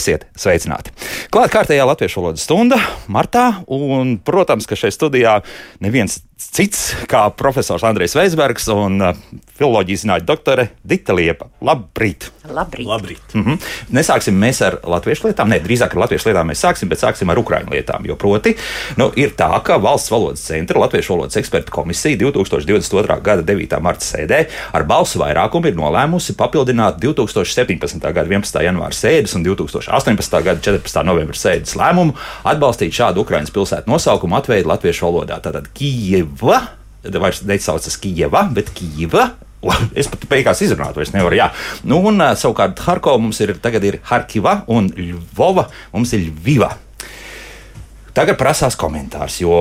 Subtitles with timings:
[0.00, 0.94] Esiet sveicināti!
[1.30, 2.74] Klāt kārtējā latviešu valodas stunda
[3.06, 5.36] martā, un, protams, ka šeit studijā
[5.78, 9.18] neviens cits kā profesors Andrejs Veisbergs un uh,
[9.58, 11.50] filozofijas zinātņu doktore Dita Liepa.
[11.62, 12.30] Labrīt!
[12.48, 12.86] Labrīt!
[12.88, 13.34] Labrīt.
[13.34, 13.58] Mm -hmm.
[13.94, 17.38] Nesāksim mēs ar latviešu lietām, ne drīzāk ar latviešu lietām mēs sāksim, bet sāksim ar
[17.38, 18.06] ukraiņu lietām.
[18.08, 18.56] Jo proti,
[18.96, 23.20] nu, ir tā, ka Valsts valodas centra Latviešu valodas eksperta komisija 2022.
[23.22, 23.80] gada 9.
[23.80, 28.12] marta sēdē ar balsu vairākumu ir nolēmusi papildināt 2017.
[28.12, 28.62] gada 11.
[28.62, 30.42] janvāra sēdes un 2018.
[30.42, 31.19] gada 14.
[31.20, 32.16] Novembra sēdes lēmumu
[32.48, 35.40] atbalstīt šādu Ukraiņas pilsētu nosaukumu atveidi latviešu valodā.
[35.44, 36.62] Tātad Kijeva,
[37.04, 39.30] vairs nesaucas Kijeva, bet Kijeva.
[39.92, 41.36] Es pat beigās izrunāju, vairs nevaru.
[41.36, 41.50] Jā.
[41.84, 46.70] Nu, un uh, savukārt Harkova mums ir, tagad ir Harkiva un Ļvova mums ir Ļviva.
[48.14, 49.54] Tagad prasās komentārs, jo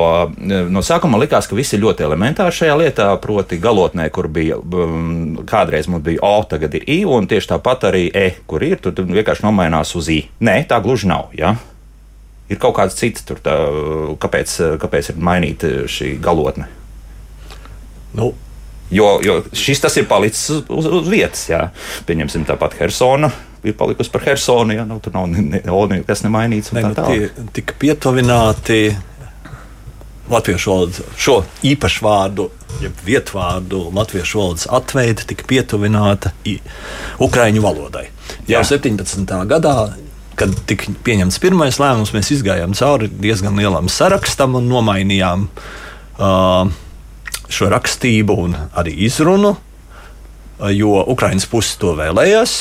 [0.73, 3.09] no sākuma likās, ka viss ir ļoti elementāri šajā lietā.
[3.21, 7.85] Proti, galotnē, kur bija um, kādreiz mums bija O, tagad ir I, un tieši tāpat
[7.91, 10.23] arī E, kur ir, tur vienkārši nomainās uz I.
[10.41, 11.29] Nē, tā gluži nav.
[11.37, 11.53] Ja?
[12.49, 13.53] Ir kaut kāds cits, tur, tā,
[14.21, 16.65] kāpēc, kāpēc ir mainīta šī galotne.
[18.17, 18.33] Nu,
[18.91, 21.45] Jo, jo šis tas ir palicis uz, uz, vietas.
[21.51, 21.67] Jā.
[22.09, 23.29] Pieņemsim tāpat Helsona.
[23.63, 26.71] Ir palikusi par Helsonu, ja nu, tur nav nekas ne, nemainīts.
[26.73, 27.35] ne, tā nu, tālāk.
[27.35, 28.79] tie tika pietuvināti
[30.29, 32.49] latviešu valodas, šo īpašu vārdu,
[32.83, 36.31] jeb vietvārdu latviešu valodas atveide tika pietuvināta
[37.19, 38.05] ukraiņu valodai.
[38.47, 38.67] Jau Jā.
[38.77, 39.25] 17.
[39.49, 39.75] gadā,
[40.39, 46.69] kad tika pieņemts pirmais lēmums, mēs izgājām cauri diezgan lielam sarakstam un nomainījām uh,
[47.49, 49.55] šo rakstību un arī izrunu,
[50.75, 52.59] jo Ukraiņas puse to vēlējās.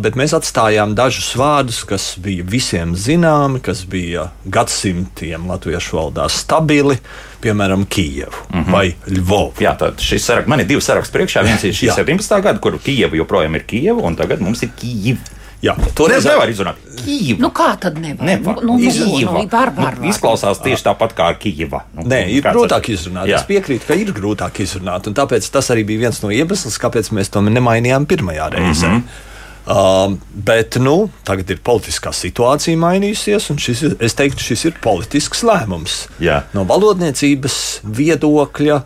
[0.00, 6.96] Bet mēs atstājām dažus vārdus, kas bija visiem zināmi, kas bija gadsimtiem latviešu valodā stabili,
[7.42, 8.72] piemēram, Kijevu mm -hmm.
[8.72, 9.52] vai Lvovu.
[9.60, 11.42] Jā, tad šis saraksts, man ir divi saraksti priekšā.
[11.44, 11.96] Viens ir šī Jā.
[11.96, 12.42] 17.
[12.42, 15.39] gada, kur Kijava joprojām ir Kijava, un tagad mums ir Kijava.
[15.60, 16.76] Jā, Toreiz nevar izrunāt.
[17.04, 17.40] Kijava.
[17.42, 18.24] Nu, kā tad nevar?
[18.26, 18.60] Nevar.
[18.64, 19.32] Nu, nu, nu, Kijava.
[19.42, 21.82] nu, var, var, Nu, izklausās tieši tāpat kā ar Kijava.
[21.96, 23.28] Nu, Nē, ir grūtāk ar- izrunāt.
[23.28, 23.36] Jā.
[23.42, 25.06] Es piekrītu, ka ir grūtāk izrunāt.
[25.06, 28.88] un Tāpēc tas arī bija viens no iemesliem, kāpēc mēs to nemainījām pirmajā reizē.
[28.88, 30.10] Mm -hmm.
[30.10, 34.72] uh, bet nu, tagad ir politiskā situācija mainījusies, un šis, ir- es teiktu, šis ir
[34.80, 36.06] politisks lēmums.
[36.20, 36.42] Jā.
[36.54, 38.82] No valodniecības viedokļa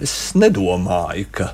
[0.00, 1.52] es nedomāju, ka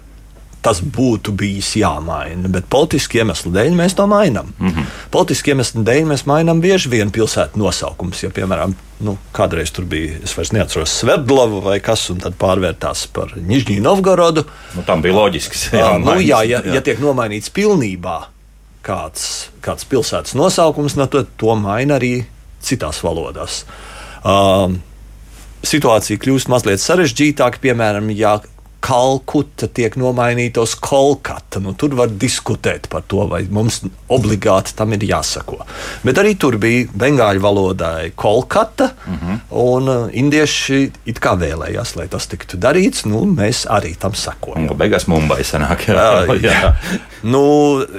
[0.62, 2.48] tas būtu bijis jāmaina.
[2.52, 4.52] Bet politiski iemeslu dēļ mēs to mainām.
[4.58, 4.90] Mm -hmm.
[5.10, 8.22] Politiski iemeslu dēļ mēs mainām bieži vien pilsētu nosaukumus.
[8.22, 13.06] Ja, piemēram, nu, kādreiz tur bija, es vairs neatceros, Sverdlava vai kas, un tad pārvērtās
[13.12, 14.44] par Nižņiju Novgorodu.
[14.76, 15.72] Nu, tam bija loģisks.
[15.72, 18.22] Jā, nu, jā, ja, ja tiek nomainīts pilnībā
[18.82, 22.24] kāds, kāds pilsētas nosaukums, no to, to maina arī
[22.62, 23.64] citās valodās.
[24.22, 24.78] Um,
[25.66, 28.38] situācija kļūst mazliet sarežģītāka, piemēram, ja
[28.82, 31.60] Kalkuta tiek nomainīta uz Kolkata.
[31.62, 33.80] Nu, tur var diskutēt par to, vai mums
[34.12, 35.60] obligāti tam ir jāsako.
[36.02, 39.38] Bet arī tur bija bengāļu valodai Kolkata, uh -huh.
[39.50, 43.06] un uh, indieši it kā vēlējās, lai tas tiktu darīts.
[43.06, 44.70] Nu, mēs arī tam sekojam.
[44.70, 45.88] Un beigās Mumbai sanāk.
[45.88, 46.74] Jā, Jā, jā.
[47.22, 47.30] Jā.
[47.30, 47.42] Nu,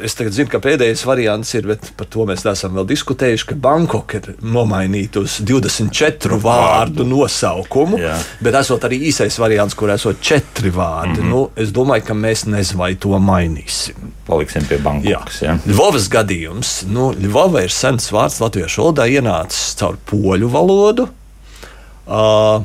[0.04, 3.58] es tagad zinu, ka pēdējais variants ir, bet par to mēs neesam vēl diskutējuši, ka
[3.64, 8.02] Bankoka ir nomainīta uz 24 vārdu nosaukumu.
[8.02, 8.18] Jā.
[8.44, 11.22] Bet esot arī īsais variants, kur esot četri vārdi.
[11.22, 11.30] Mm -hmm.
[11.30, 14.12] nu, es domāju, ka mēs nezinu, vai to mainīsim.
[14.28, 15.42] Paliksim pie Bankokas.
[15.42, 15.58] Jā.
[15.68, 16.84] Ļuvovas gadījums.
[16.88, 21.08] Nu, Ļuvova ir sens vārds latviešu valodā, ienācis caur poļu valodu.
[22.04, 22.64] Uh,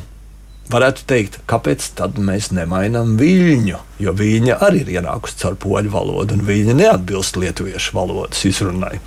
[0.72, 3.80] varētu teikt, kāpēc tad mēs nemainām viļņu?
[4.02, 8.98] Jo viņa arī ir ienākusi caur poļu valodu, un viņa neatbilst lietuviešu valodas izrunai.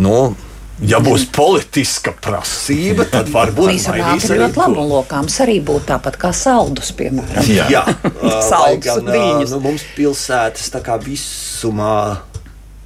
[0.00, 0.32] Nu,
[0.80, 4.80] ja būs politiska prasība, tad varbūt Īstenībā mainīs ļoti arī labi.
[4.82, 7.48] Un lokāms arī būtu tāpat kā saldus, piemēram.
[7.50, 7.68] Jā.
[7.72, 7.86] Jā,
[8.50, 12.31] Saldus gan, nu, mums pilsētas tā kā visumā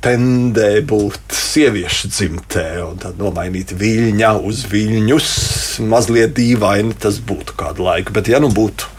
[0.07, 5.31] tendē būt sieviešu dzimtē, un tad nomainīt viļņa uz viļņus.
[5.91, 8.93] Mazliet dīvaini tas būtu kādu laiku, bet ja nu būtu.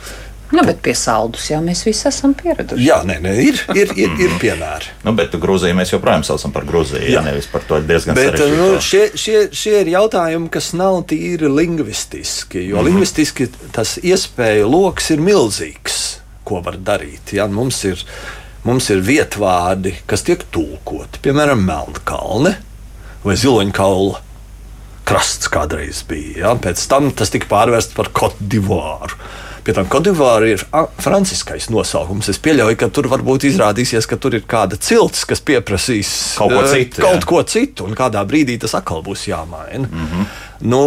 [0.52, 2.86] Nu, bet pie saldus jau mēs visi esam pieraduši.
[2.86, 4.94] Jā, nē, nē ir, ir, ir, ir piemēri.
[5.04, 7.04] Nu, bet Grūziju mēs joprojām saucam par Grūziju.
[7.12, 7.24] Jā.
[7.26, 12.62] Nevis par to diezgan Bet nu, šie, šie, šie ir jautājumi, kas nav tīri lingvistiski.
[12.64, 12.88] Jo mm -hmm.
[12.88, 16.00] lingvistiski tas iespēju lokus ir milzīgs,
[16.48, 17.36] ko var darīt.
[17.36, 17.48] Ja?
[17.52, 18.06] Mums, ir,
[18.68, 22.58] mums ir vietvārdi, kas tiek tulkoti, piemēram, Melnkalne
[23.24, 24.24] vai Ziloņkaula.
[25.08, 26.34] Krasts kādreiz bija.
[26.42, 26.56] Ja?
[26.60, 29.16] Pēc tam tas tika pārvērsts par Kotivāru.
[29.68, 30.62] Pie tam Kodivāra ir
[31.04, 32.30] franciskais nosaukums.
[32.32, 36.62] Es pieļauju, ka tur varbūt izrādīsies, ka tur ir kāda cilts, kas pieprasīs Kaut ko
[36.62, 37.28] eh, citu, Kaut jā.
[37.28, 39.88] ko citu, un kādā brīdī tas atkal būs jāmaina.
[39.88, 40.30] Mm -hmm.
[40.72, 40.82] nu,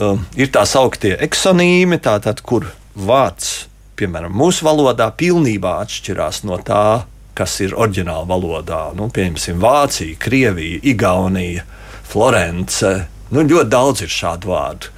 [0.00, 2.66] um, ir tā sauktie eksonīmi, tātad, kur
[2.98, 7.06] vārds, piemēram, mūsu valodā, pilnībā atšķirās no tā,
[7.36, 8.82] kas ir oriģināla valodā.
[8.96, 11.64] Nu, piemēram, Vācija, Krievija, Igaunija,
[12.06, 12.92] Florence.
[13.30, 14.92] Nu, ļoti daudz ir šādu vārdu.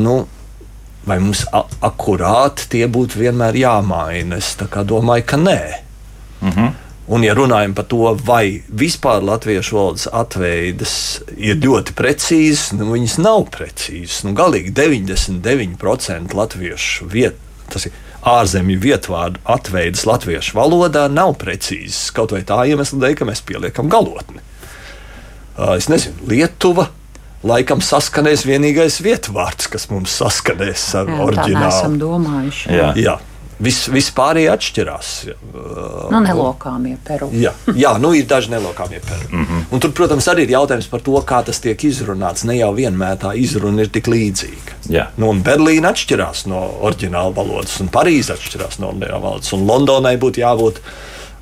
[0.00, 0.16] Nu,
[1.08, 1.44] vai mums
[1.84, 4.40] akurāti tie būtu vienmēr jāmaina?
[4.40, 5.60] Es domāju, ka nē.
[6.40, 6.72] Mm -hmm.
[7.06, 10.94] Un, ja runājam par to, vai vispār latviešu valodas atveidas
[11.36, 14.22] ir ļoti precīzas, nu, viņas nav precīzas.
[14.24, 17.36] Nu, galīgi 99% latviešu vietu,
[17.68, 17.92] tas ir
[18.24, 22.08] ārzemju vietvārdu atveidas latviešu valodā, nav precīzas.
[22.16, 24.40] Kaut vai tā iemesla dēļ, ka mēs pieliekam galotni.
[25.76, 26.88] Es nezinu, Lietuva
[27.44, 31.68] laikam saskanēs vienīgais vietvārds, kas mums saskanēs ar Jā, oriģinālu.
[31.68, 32.68] Tā esam domājuši.
[32.72, 32.90] Jā.
[32.98, 33.18] Jā.
[33.62, 35.10] Vis, vispārējie atšķirās.
[36.10, 37.28] Nu, nelokāmie peru.
[37.32, 39.28] jā, jā nu ir daži nelokāmie peru.
[39.30, 39.64] Mm -hmm.
[39.70, 42.44] Un tur, protams, arī ir jautājums par to, kā tas tiek izrunāts.
[42.44, 44.78] Ne jau vienmēr tā izruna ir tik līdzīga.
[44.88, 45.06] Jā.
[45.16, 50.40] Nu, Berlīna atšķirās no oriģināla valodas, un Parīze atšķirās no oriģināla valodas, un Londonai būtu
[50.40, 50.80] jābūt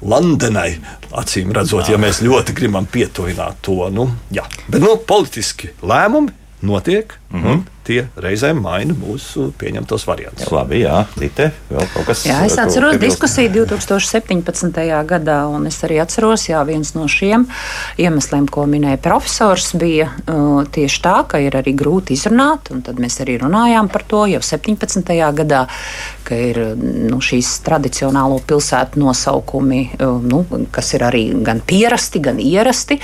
[0.02, 0.78] Londonai.
[1.12, 1.92] Acīm redzot, jā.
[1.92, 4.44] ja mēs ļoti gribam pietuvināt to, nu, jā.
[4.68, 6.32] bet nu, politiski lēmumi
[6.62, 7.18] notiek.
[7.32, 7.62] Mm -hmm.
[7.82, 10.46] Tie reizēm maina mūsu pieņemtos variantus.
[10.54, 12.20] Labi, jā, Lite, vēl kaut kas.
[12.28, 15.02] Jā, es atceros diskusiju 2017.
[15.08, 17.48] gadā, un es arī atceros, jā, viens no šiem
[17.98, 23.02] iemesliem, ko minēja profesors, bija uh, tieši tā, ka ir arī grūti izrunāt, un tad
[23.02, 25.02] mēs arī runājām par to jau 17.
[25.34, 25.66] gadā,
[26.22, 32.38] ka ir nu, šīs tradicionālo pilsētu nosaukumi, uh, nu, kas ir arī gan pierasti, gan
[32.38, 33.00] ierasti,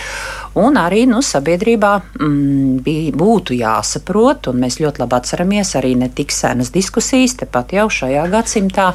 [0.54, 4.17] un arī nu, sabiedrībā mm, bija, būtu jāsaprot,
[4.50, 8.90] un mēs ļoti labi atceramies arī ne tik senas diskusijas, tepat jau šajā gadsimtā,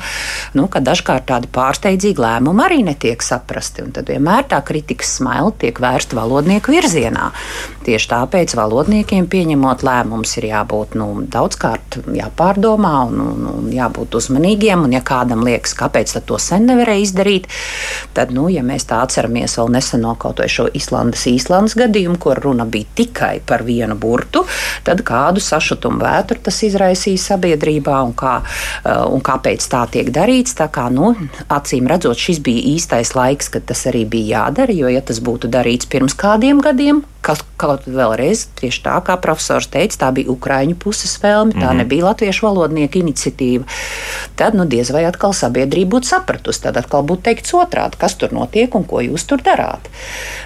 [0.57, 3.85] nu, ka dažkārt tādi pārsteidzīgi lēmumi arī netiek saprasti.
[3.93, 7.31] Tad vienmēr tā kritikas smaila tiek vērsta valodnieku virzienā.
[7.83, 14.85] Tieši tāpēc valodniekiem pieņemot lēmumus ir jābūt nu, daudzkārt jāpārdomā un, un, un jābūt uzmanīgiem.
[14.87, 17.49] Un, ja kādam liekas, kāpēc to sen nevarēja izdarīt,
[18.15, 22.39] tad, nu, ja mēs tā atceramies vēl neseno kaut vai šo Islandes, Īslandes gadījumu, kur
[22.43, 24.45] runa bija tikai par vienu burtu,
[24.87, 28.37] tad kādu sašutumu vētru tas izraisīja sabiedrībā un, kā,
[28.83, 30.55] eh, un kāpēc tā tiek darīts.
[30.55, 31.13] Tā kā, nu,
[31.51, 35.51] acīm redzot, šis bija īstais laiks, kad tas arī bija jādara, jo, ja tas būtu
[35.51, 40.77] darīts pirms kādiem gadiem, Kaut, kaut vēlreiz, tieši tā kā profesors teica, tā bija Ukrāņu
[40.79, 41.81] puses vēlme, tā mm.
[41.81, 43.65] nebija latviešu valodnieku iniciatīva.
[44.39, 48.33] Tad, nu, diez vai atkal sabiedrība būtu sapratusi, tad atkal būtu teikts otrādi, kas tur
[48.35, 49.89] notiek un ko jūs tur darāt.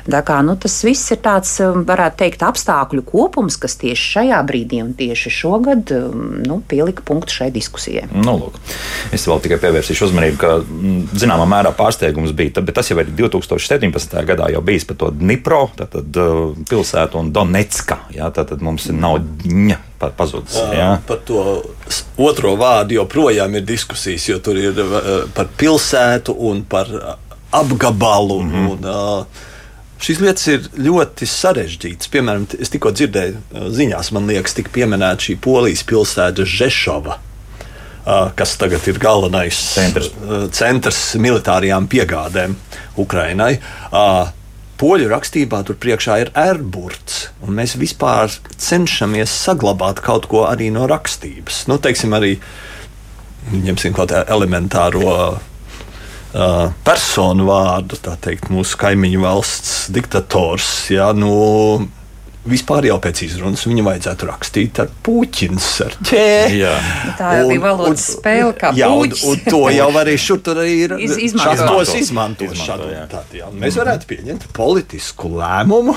[0.08, 4.42] Tā kā nu, tas viss ir tāds, um, varētu teikt, apstākļu kopums, kas tieši šajā
[4.48, 8.08] brīdī un tieši šogad um, nu, pielika punktu šai diskusijai.
[8.16, 8.60] Nu, lūk.
[9.16, 13.12] es vēl tikai pievērsīšu uzmanību, ka mm, zināmā mērā pārsteigums bija, bet tas jau ir
[13.18, 14.16] 2017.
[14.28, 15.66] gadā jau bijis par to Dnipro.
[15.68, 18.00] Uh, pilsētu un Donetska.
[18.16, 19.80] Jā, tad mums ir naudiņa
[20.18, 20.58] pazudis.
[20.76, 20.90] Jā.
[21.08, 21.44] Par to
[22.22, 24.82] otro vārdu joprojām ir diskusijas, jo tur ir
[25.36, 26.92] par pilsētu un par
[27.52, 28.42] apgabalu.
[28.42, 28.72] Mm -hmm.
[28.72, 29.26] un,
[29.98, 32.10] Šīs lietas ir ļoti sarežģītas.
[32.14, 37.18] Piemēram, es tikko dzirdēju ziņās, man liekas, tika pieminēta šī polijas pilsēta Žešova
[38.36, 40.12] kas tagad ir galvenais centrs,
[40.56, 42.56] centrs militārajām piegādēm
[43.04, 43.58] Ukrainai
[44.78, 47.20] poļu rakstībā tur priekšā ir ērburts,
[47.50, 48.32] mēs vispār
[48.62, 51.66] cenšamies saglabāt kaut ko arī no rakstības.
[51.72, 52.36] Nu, teiksim, arī
[53.54, 60.72] ņemsim kaut kādu elementāro uh, personu vārdu, tā teikt, mūsu kaimiņu valsts diktators.
[60.94, 61.32] Ja, nu,
[62.50, 66.62] vispār jau pēc izrunas viņam vajadzētu rakstīt ar puķins, ar ķēdi.
[66.64, 70.62] Nu, tā jau bija valodas spēle, kā jā, un, un to jau arī šur tur
[70.66, 71.94] ir Iz, izmantot.
[72.00, 72.92] izmantošanu.
[73.12, 75.96] Tad, jā, mēs varētu pieņemt politisku lēmumu,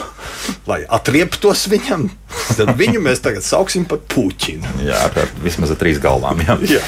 [0.71, 2.09] lai atrieptos viņam.
[2.55, 4.77] Tad viņu mēs tagad sauksim par puķinu.
[4.87, 6.43] Jā, ar vismaz ar trīs galvām.
[6.47, 6.57] Jā.
[6.77, 6.83] Jā.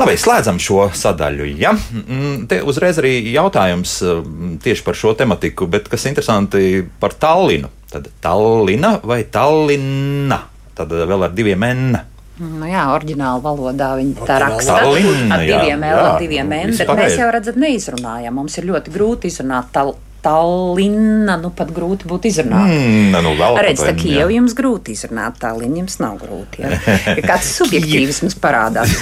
[0.00, 1.48] Labi, slēdzam šo sadaļu.
[1.60, 1.72] Ja?
[1.74, 7.70] Mm, te uzreiz arī jautājums mm, tieši par šo tematiku, bet kas interesanti par Tallinu.
[7.92, 10.38] Tad Tallina vai Tallina?
[10.72, 11.98] Tad vēl ar diviem N.
[12.42, 14.78] Nu jā, oriģināla valodā viņi tā raksta.
[14.80, 18.40] Tallina, ar diviem L, ar diviem N, bet mēs jau redzam, neizrunājam.
[18.40, 22.70] Mums ir ļoti grūti izrunāt tal, Tallina, nu pat grūti būtu izrunāt.
[22.70, 26.62] Mm, nu, Redz, tā Kieva jums grūti izrunāt, Tallina jums nav grūti.
[26.62, 26.78] Ja?
[27.26, 28.94] Kāds subjektīvisms parādās.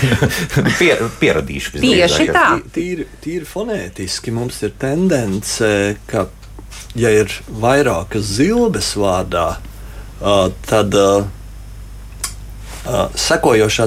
[0.79, 1.77] Pier, pieradīšu.
[1.77, 2.47] Tieši tā.
[2.73, 5.71] Tīri, tīri fonētiski mums ir tendence,
[6.09, 6.25] ka
[6.99, 7.33] ja ir
[7.63, 9.61] vairākas zilbes vārdā,
[10.67, 10.97] tad
[13.15, 13.87] sekojošā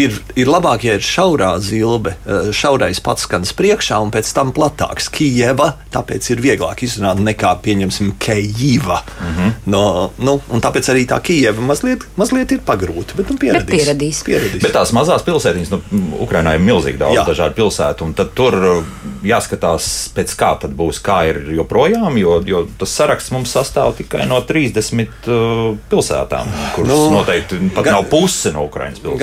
[0.00, 2.14] ir, ir labāk, ja ir šaurā zilbe,
[2.54, 5.08] šaurais pats skans priekšā un pēc tam platāks.
[5.14, 9.00] Kijeva, tāpēc ir vieglāk izrunāt nekā, pieņemsim, Kejiva.
[9.20, 9.52] Mm -hmm.
[9.74, 13.70] no, nu, un tāpēc arī tā Kijeva mazliet, mazliet ir pagrūta, bet nu, pieradīs.
[13.70, 14.22] Bet pieradīs.
[14.24, 14.62] pieradīs.
[14.62, 15.80] Bet tās mazās pilsētiņas, nu,
[16.20, 17.26] Ukrainā ir milzīgi daudz Jā.
[17.26, 18.84] dažādu pilsētu, un tad tur
[19.24, 24.26] jāskatās, pēc kā tad būs, kā ir joprojām, jo, jo tas saraksts mums sastāv tikai
[24.28, 29.22] no 30 uh, pilsētām, kuras nu, noteikti pat gan, nav puse no Ukraiņas pilsētām.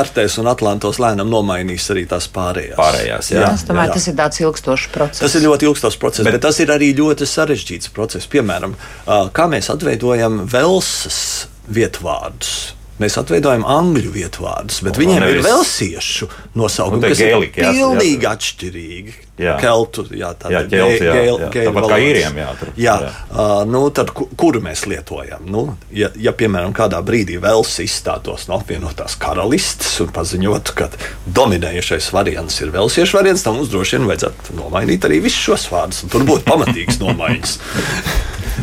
[0.00, 2.78] Kartēs un Atlantos lēnām nomainīs arī tās pārējās.
[2.80, 3.44] Pārējās, jā.
[3.44, 3.98] jā es domāju, jā.
[3.98, 5.22] tas ir tāds ilgstošs process.
[5.26, 8.28] Tas ir ļoti ilgstošs process, bet, bet tas ir arī ļoti sarežģīts process.
[8.32, 8.76] Piemēram,
[9.36, 11.22] kā mēs atveidojam Velsas
[11.70, 15.38] vietvārdus Mēs atveidojam angļu vietvārdus, bet o, viņiem nevis...
[15.40, 16.28] ir vēl siešu
[16.58, 18.32] nosaukumi, kas gēliki, ir pilnīgi jā.
[18.36, 19.14] atšķirīgi.
[19.40, 19.54] Jā.
[19.56, 22.34] Keltu, jā, tā ir tāpat kā īriem.
[22.42, 22.96] Jā, tur, jā.
[23.06, 23.12] Jā.
[23.32, 25.46] Uh, nu, tad, kuru mēs lietojam?
[25.48, 25.62] Nu,
[25.96, 30.90] ja, ja, piemēram, kādā brīdī Vels izstātos no apvienotās karalistes un paziņotu, ka
[31.40, 36.04] dominējošais variants ir Velsiešu variants, tad mums droši vien vajadzētu nomainīt arī visus šos vārdus.
[36.12, 37.56] Tur būtu pamatīgs nomaiņas.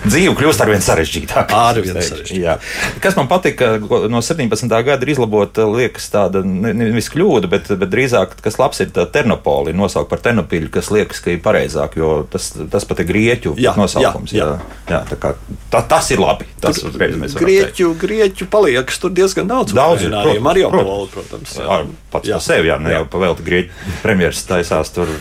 [0.05, 1.57] Dzīve kļūst ar vien sarežģītāku.
[1.57, 2.99] Ar vien sarežģītāku.
[3.03, 3.73] Kas man patika,
[4.11, 4.67] no 17.
[4.87, 10.09] gada ir izlabota, liekas, tāda nevis kļūda, bet, bet drīzāk, kas labs ir Ternopoli, nosaukt
[10.11, 14.35] par Ternopiļu, kas liekas, ka ir pareizāk, jo tas, tas pat ir grieķu jā, nosaukums.
[14.35, 14.75] Jā, jā.
[14.87, 15.33] Jā, jā, kā,
[15.73, 16.47] tā, tas ir labi.
[16.63, 16.81] Tas
[17.37, 19.75] grieķu, grieķu paliekas tur diezgan daudz.
[19.77, 21.57] Daudz ir, arī Mariupoli, protams.
[21.59, 21.81] Jā.
[22.13, 22.37] Pats jā.
[22.39, 25.11] par sevi, jā, ne jau pavēlti grieķu premjeras taisās tur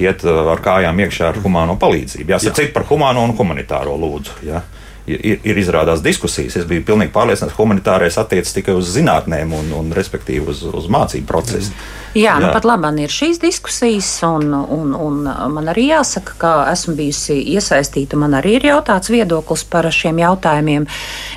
[0.00, 2.34] iet uh, ar kājām iekšā ar humāno palīdzību.
[2.34, 4.40] Jāsaka, cik par humāno un humanitāro lūdzu.
[4.48, 4.64] Ja?
[5.06, 6.56] Ir, ir izrādās diskusijas.
[6.60, 10.88] Es biju pilnīgi pārliecināts, ka humanitārais attiecas tikai uz zinātnēm un, un respektīvi uz, uz
[10.92, 11.74] mācību procesu.
[12.14, 12.48] Jā, nu, Jā.
[12.48, 15.16] Nu, pat labi ir šīs diskusijas, un, un, un
[15.50, 18.18] man arī jāsaka, ka esmu bijusi iesaistīta.
[18.20, 20.86] Man arī ir jautāts viedoklis par šiem jautājumiem.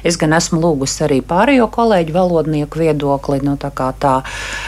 [0.06, 4.20] Es gan esmu lūgusi arī pārējo kolēģu valodnieku viedokli, nu, tā kā tā,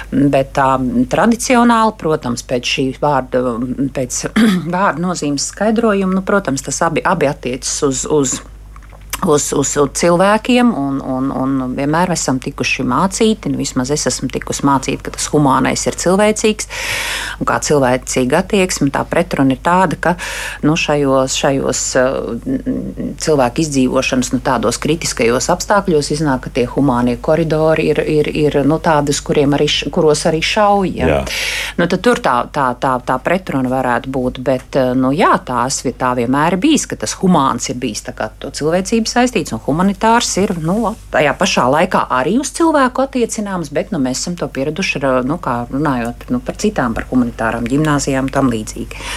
[0.09, 0.71] bet tā
[1.13, 3.57] tradicionāli, protams, pēc šī vārda,
[3.93, 4.23] pēc
[4.75, 8.07] vārda nozīmes skaidrojuma, nu, protams, tas abi, abi attiecas uz.
[8.09, 8.39] uz
[9.27, 14.29] uz, uz, uz cilvēkiem, un, un, un vienmēr esam tikuši mācīti, nu, vismaz es esmu
[14.31, 16.69] tikusi mācīta, ka tas humānais ir cilvēcīgs,
[17.39, 20.15] un kā cilvēcīga attieksme, tā pretruna ir tāda, ka
[20.67, 22.15] nu, šajos, šajos uh,
[23.19, 28.79] cilvēku izdzīvošanas, nu, tādos kritiskajos apstākļos iznāk, ka tie humānie koridori ir, ir, ir nu,
[28.83, 30.93] tādi, arī, kuros arī šauj.
[30.99, 31.21] Ja?
[31.79, 36.13] Nu, tur tā, tā, tā, tā pretruna varētu būt, bet uh, nu, jā, tās, tā
[36.17, 38.05] vienmēr ir bijis, ka tas humāns ir bijis
[38.39, 43.93] to cilvēcības saistīts, un humanitārs ir nu, tajā pašā laikā arī uz cilvēku attiecināms, bet
[43.93, 48.51] nu, mēs esam to pieraduši nu, runājot nu, par citām, par humanitārām gimnāzijām un tam
[48.53, 49.07] līdzīgi.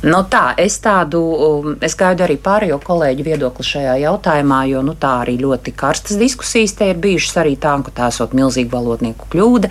[0.00, 4.94] Nu, tā, es tādu, um, es gaidu arī pārējo kolēģu viedokli šajā jautājumā, jo nu,
[4.96, 9.28] tā arī ļoti karstas diskusijas te ir bijušas arī tā, ka tā esot milzīga valodnieku
[9.34, 9.68] kļūda.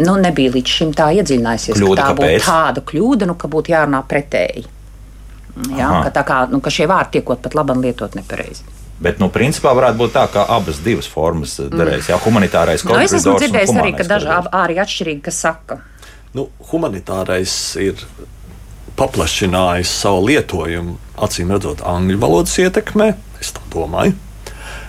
[0.00, 2.32] Nu, nebija līdz šim tā iedziļinājusies, kļūda, ka tā kāpēc?
[2.38, 4.64] būtu tāda kļūda, nu, ka būtu jārunā pretēji.
[5.74, 8.66] Jā, ka, tā kā, nu, ka šie vārdi tiekot pat labam lietot nepareizi.
[8.98, 12.08] Bet, nu, principā varētu būt tā, ka abas divas formas derēs.
[12.10, 15.78] Jā, humanitārais nu, es esmu dzirdējis arī, ka daži arī atšķirīgi, kas saka.
[16.34, 18.02] Nu, humanitārais ir
[18.98, 20.96] paplašinājis savu lietojumu,
[21.26, 23.12] acīm redzot, angļu valodas ietekmē.
[23.38, 24.16] Es tā domāju.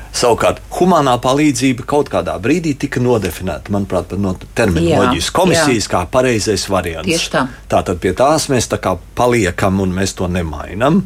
[0.10, 5.92] Savukārt, humanā palīdzība kaut kādā brīdī tika nodefinēta, manuprāt, no terminoloģijas komisijas jā.
[5.94, 7.08] kā pareizais variants.
[7.08, 7.44] Tieši tā.
[7.70, 11.04] Tātad pie tās mēs tā kā paliekam un mēs to nemainām.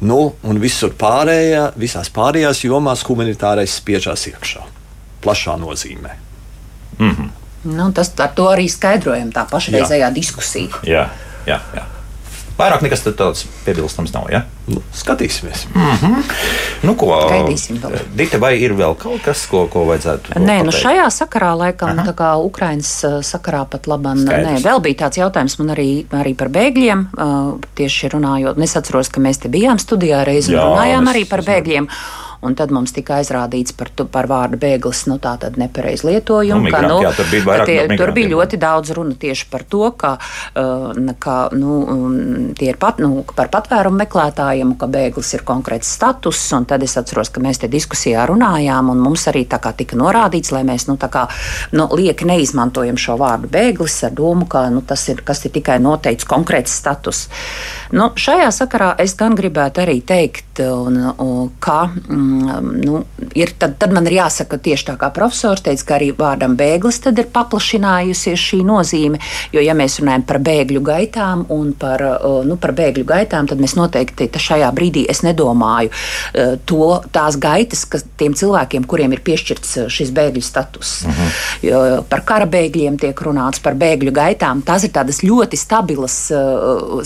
[0.00, 0.18] Nu,
[0.48, 4.64] un visur pārējā, visās pārējās jomās humanitārais spiežās iekšā,
[5.20, 6.16] plašā nozīmē.
[6.98, 7.28] Mm -hmm.
[7.76, 10.14] nu, tas ar to arī skaidrojam tā pašreizējā jā.
[10.14, 10.80] diskusija.
[10.82, 11.08] Jā,
[11.46, 11.84] jā, jā.
[12.60, 14.28] Vairāk nekas tāds piebilstams nav.
[14.32, 14.44] Ja?
[14.70, 15.66] Nu, skatīsimies.
[15.74, 16.22] Mm -hmm.
[16.86, 17.98] nu, ko, Gaidīsim vēl.
[18.16, 20.36] Dita, vai ir vēl kaut kas, ko, ko vajadzētu?
[20.36, 20.64] Nē, pateikt?
[20.64, 22.06] nu šajā sakarā, laikam, Aha.
[22.06, 26.34] tā kā Ukraiņas uh, sakarā pat labam, nē, vēl bija tāds jautājums man arī, arī
[26.36, 28.58] par bēgļiem, uh, tieši runājot.
[28.62, 31.86] Es atceros, ka mēs te bijām studijā reizi un runājām arī par bēgļiem.
[31.86, 36.04] Es un tad mums tika aizrādīts par, tu, par vārdu bēglis, nu tā tad nepareiz
[36.06, 36.68] lietojumu.
[36.68, 39.64] Nu, ka, nu, jā, tur bija, tie, no tur bija ļoti daudz runa tieši par
[39.68, 40.14] to, ka,
[40.56, 42.14] uh, ka nu, um,
[42.56, 46.96] tie ir pat, nu, par patvērumu meklētājiem, ka bēglis ir konkrēts status, un tad es
[47.00, 50.88] atceros, ka mēs te diskusijā runājām, un mums arī tā kā tika norādīts, lai mēs,
[50.88, 51.26] nu, tā kā,
[51.76, 55.76] nu, lieki neizmantojam šo vārdu bēglis ar domu, ka, nu, tas ir, kas ir tikai
[55.82, 57.26] noteikts konkrēts status.
[57.92, 63.00] Nu, šajā sakarā es gan gribētu arī teikt, un, un, ka mm, nu,
[63.34, 67.00] ir, tad, tad man ir jāsaka tieši tā kā profesors teica, ka arī vārdam bēglis
[67.10, 69.20] ir paplašinājusies šī nozīme,
[69.54, 72.04] jo ja mēs runājam par bēgļu gaitām un par,
[72.46, 77.84] nu, par bēgļu gaitām, tad mēs noteikti šajā brīdī es nedomāju e, to, tās gaitas,
[77.88, 80.94] kas tiem cilvēkiem, kuriem ir piešķirts šis bēgļu status.
[81.04, 81.20] Uh mhm.
[81.20, 81.42] -huh.
[81.68, 84.62] jo, par kara bēgļiem tiek runāts, par bēgļu gaitām.
[84.62, 86.16] Tās ir tādas ļoti stabilas,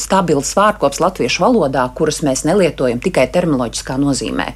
[0.02, 4.46] stabilas vārdi vārdkops latviešu valodā, kurus mēs nelietojam tikai terminoloģiskā nozīmē.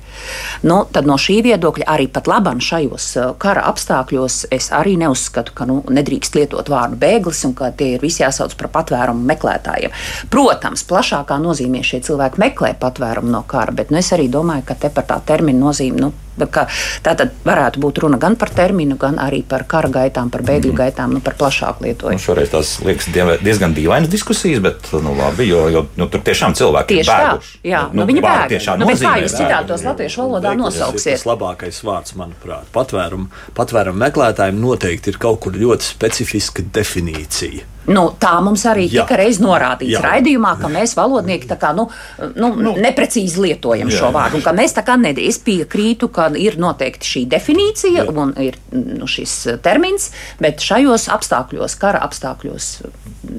[0.62, 3.06] Nu, tad no šī viedokļa arī pat labam šajos
[3.38, 8.02] kara apstākļos es arī neuzskatu, ka nu, nedrīkst lietot vārdu bēglis un ka tie ir
[8.02, 9.94] visi jāsauc par patvērumu meklētājiem.
[10.32, 14.78] Protams, plašākā nozīmē šie cilvēki meklē patvērumu no kara, bet nu, es arī domāju, ka
[14.78, 16.02] te par tā terminu nozīmi.
[16.02, 20.44] Nu, Tā tad varētu būt runa gan par terminu, gan arī par kara gaitām, par
[20.46, 20.78] bēgļu mm.
[20.78, 22.18] gaitām, nu, par plašāku lietojumu.
[22.18, 23.10] Nu, šoreiz tās liekas
[23.44, 27.54] diezgan dīvainas diskusijas, bet nu, labi, jo, jo nu, tur tiešām cilvēki Tieši ir bēguši.
[27.54, 28.58] Tā, jā, nu, nu, viņi bēg.
[28.82, 31.18] Nu, kā jūs citātos latviešu valodā nosauksiet?
[31.18, 37.77] Tas labākais vārds, manuprāt, patvērumu, patvērumu meklētājiem noteikti ir kaut kur ļoti specifiska definīcija.
[37.88, 39.04] Nu, tā mums arī jā.
[39.04, 40.02] tika reiz norādīts jā.
[40.04, 41.88] raidījumā, ka mēs valodnieki kā, nu,
[42.36, 44.02] nu, nu, neprecīzi lietojam jā.
[44.02, 44.42] šo vārdu.
[44.58, 48.06] Mēs tā kā nedēļas es piekrītu, ka ir noteikti šī definīcija jā.
[48.12, 50.10] un ir nu, šis termins,
[50.42, 52.70] bet šajos apstākļos, kara apstākļos,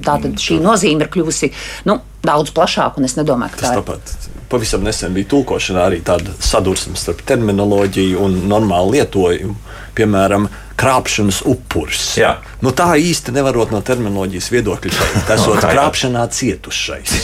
[0.06, 1.52] tātad šī nozīme ir kļuvusi
[1.90, 3.02] nu, daudz plašāka.
[3.06, 4.38] Es nedomāju, ka tas tā ir.
[4.50, 9.54] Pavisam nesen bija tulkošanā arī tāda sadursme starp terminoloģiju un normālu lietojumu.
[9.94, 10.48] Piemēram,
[10.80, 12.04] krāpšanas upuris.
[12.20, 12.34] Jā.
[12.64, 17.16] Nu, tā īsti nevarot no terminoloģijas viedokļa, tas ir krāpšanā cietušais.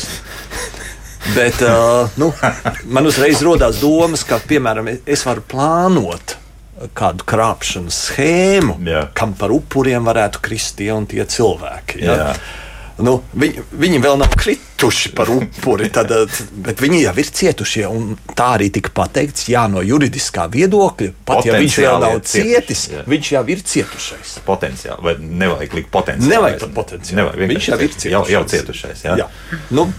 [1.34, 2.30] Bet uh, nu,
[2.86, 6.36] man uzreiz radās domas, ka, piemēram, es varu plānot
[6.94, 9.06] kādu krāpšanas schēmu, Jā.
[9.16, 12.04] kam par upuriem varētu krist tie un tie cilvēki.
[12.04, 12.16] Ja?
[12.20, 12.30] Jā
[13.04, 16.12] nu, viņi, viņi vēl nav krituši par upuri, tad,
[16.64, 17.84] bet viņi jau ir cietušie.
[18.38, 23.04] Tā arī tika pateikts, jā, no juridiskā viedokļa, pat ja viņš vēl nav cietis, jā.
[23.08, 24.36] viņš jau ir cietušais.
[24.48, 26.34] Potenciāli, vai nevajag likt potenciāli?
[26.34, 27.20] Nevajag pat potenciāli.
[27.22, 28.12] Nevajag, viņš jau ir cietušais.
[28.16, 29.16] Jau, jau cietušais jā.
[29.24, 29.30] Jā.
[29.76, 29.90] Nu,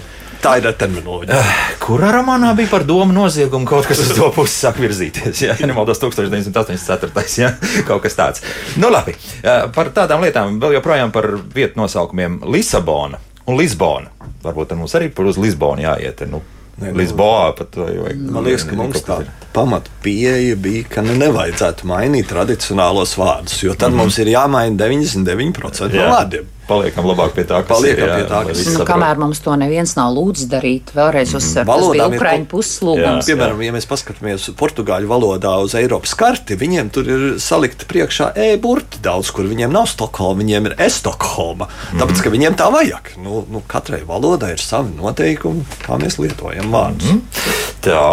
[0.42, 1.38] Tā ir terminoloģija.
[1.38, 5.42] Uh, kurā romānā bija par domu noziegumu kaut kas uz to pusi sāk virzīties?
[5.48, 7.26] Jā, nemaldos 1984.
[7.42, 7.54] Jā,
[7.90, 8.44] kaut kas tāds.
[8.78, 9.16] Nu, labi.
[9.42, 14.14] Uh, par tādām lietām vēl joprojām par vietu nosaukumiem Lisabona un Lisbona.
[14.44, 16.28] Varbūt mums arī par uz Lisbonu jāiet.
[16.30, 16.44] Nu,
[16.78, 18.20] Ne, nu, Lisboā pat vajag.
[18.30, 19.16] Man liekas, ka mums tā
[19.50, 24.04] pamata pieeja bija, ka nu nevajadzētu mainīt tradicionālos vārdus, jo tad mm -hmm.
[24.04, 28.12] mums ir jāmaina 99% no vārdiem paliekam labāk pie tā, kas paliekam ir.
[28.12, 31.42] Jā, pie tā, kas nu, kamēr mums to neviens nav lūdzis darīt, vēlreiz mhm.
[31.42, 33.30] uzsver, tas bija Ukraiņu puses lūgums.
[33.30, 39.02] Piemēram, ja mēs paskatāmies portugāļu valodā uz Eiropas karti, viņiem tur ir salikta priekšā e-burti
[39.04, 41.70] daudz, kur viņiem nav Stokholma, viņiem ir e-Stokholma.
[41.70, 42.04] Mm.
[42.04, 43.14] Tāpēc, ka viņiem tā vajag.
[43.24, 47.16] Nu, nu, katrai valodai ir savi noteikumi, kā mēs lietojam vārdus.
[47.16, 47.58] Mm.
[47.88, 48.04] Tā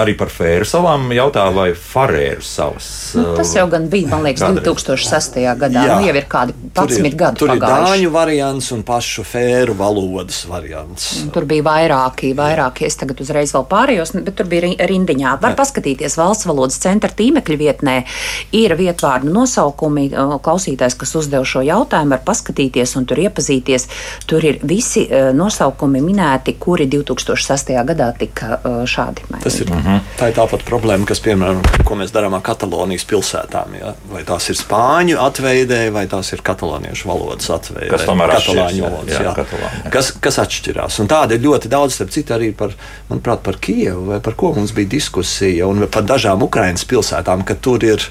[0.00, 2.88] arī par Fēru salām jautā, vai Farēru salas.
[3.16, 5.38] Nu, tas jau gan bija, man liekas, 2006.
[5.60, 5.84] gadā.
[5.86, 11.06] Jā, nu, jau ir kādi 11 gadi pagājuši dāņu variants un pašu fēru valodas variants.
[11.34, 12.86] Tur bija vairāki, vairāki.
[12.88, 15.36] Es tagad uzreiz vēl pārējos, bet tur bija rindiņā.
[15.42, 15.58] Var Jā.
[15.60, 17.96] paskatīties valsts valodas centra tīmekļa vietnē.
[18.56, 20.08] Ir vietvārdu nosaukumi.
[20.44, 23.88] Klausītājs, kas uzdev šo jautājumu, var paskatīties un tur iepazīties.
[24.30, 27.74] Tur ir visi nosaukumi minēti, kuri 2006.
[27.90, 28.58] gadā tika
[28.90, 29.44] šādi mainīti.
[29.46, 29.88] Tas ir, uh mhm.
[29.88, 30.18] -huh.
[30.18, 33.78] tā ir tāpat problēma, kas, piemēram, ko mēs darām ar Katalonijas pilsētām.
[33.80, 33.94] Ja?
[34.10, 39.12] Vai tās ir spāņu atveidē, vai tās ir kataloniešu valodas atveidē kas tomēr katalāņu valodas.
[39.12, 39.34] Jā, jā.
[39.36, 39.92] Katalāņu, jā.
[39.92, 40.98] Kas, kas atšķirās.
[41.02, 42.74] Un tāda ir ļoti daudz, starp citu, arī par,
[43.10, 47.58] manuprāt, par Kijevu, vai par ko mums bija diskusija, un par dažām Ukraiņas pilsētām, ka
[47.60, 48.08] tur ir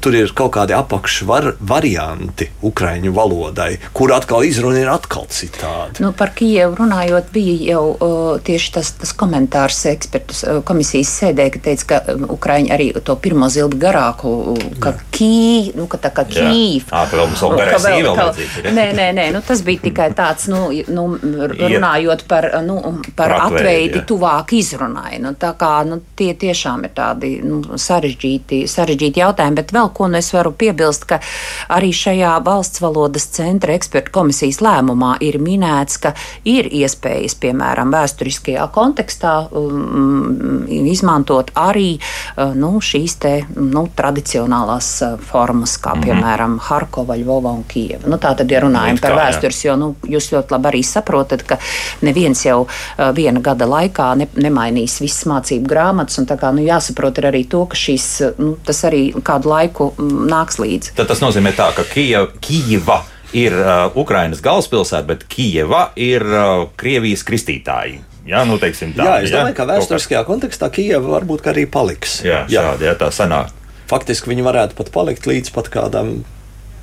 [0.00, 6.02] tur ir kaut kādi apakšvarianti Ukrāņu valodai, kur atkal izruna ir atkal citādi.
[6.04, 11.48] Nu, par Kijevu runājot, bija jau uh, tieši tas, tas komentārs ekspertu uh, komisijas sēdē,
[11.54, 16.12] ka teica, ka um, Ukrāņi arī to pirmo zilbi garāku, ka Kī, nu, ka tā
[16.12, 16.90] kā Kīv.
[16.90, 18.72] Jā, tā vēl mums vēl garās īvēl.
[18.76, 22.78] Nē, nē, nē, nu, tas bija tikai tāds, nu, nu runājot par, nu,
[23.16, 25.16] par atveidi tuvāk izrunai.
[25.22, 29.90] Nu, tā kā, nu, tie tiešām ir tādi nu, sarežģīti, sarežģīti jautājumi jautājumi, bet vēl
[29.94, 31.20] ko nu es varu piebilst, ka
[31.68, 38.66] arī šajā valsts valodas centra ekspertu komisijas lēmumā ir minēts, ka ir iespējas, piemēram, vēsturiskajā
[38.72, 46.04] kontekstā um, izmantot arī uh, nu, šīs te, nu, tradicionālās uh, formas, kā mm -hmm.
[46.04, 48.06] piemēram Harkova, Ļuvova un Kieva.
[48.06, 51.58] Nu, tā tad, ja runājam par vēstures, jo nu, jūs ļoti labi arī saprotat, ka
[52.02, 56.62] neviens jau uh, viena gada laikā ne, nemainīs visas mācību grāmatas, un tā kā nu,
[56.62, 60.96] jāsaprot arī to, ka šīs, nu, tas arī kā kādu laiku mm, nāks līdzi.
[60.96, 63.02] Tad tas nozīmē, tā, ka Kijava,
[63.36, 68.00] ir uh, Ukrainas galvaspilsēta, bet Kijava ir uh, Krievijas kristītāji.
[68.26, 72.20] Jā, nu, teiksim, tā, jā, es domāju, jā, ka vēsturiskajā kontekstā Kijava varbūt arī paliks.
[72.26, 73.52] Jā, šādi, jā tā sanāk.
[73.86, 76.16] Faktiski viņi varētu pat palikt līdz pat kādam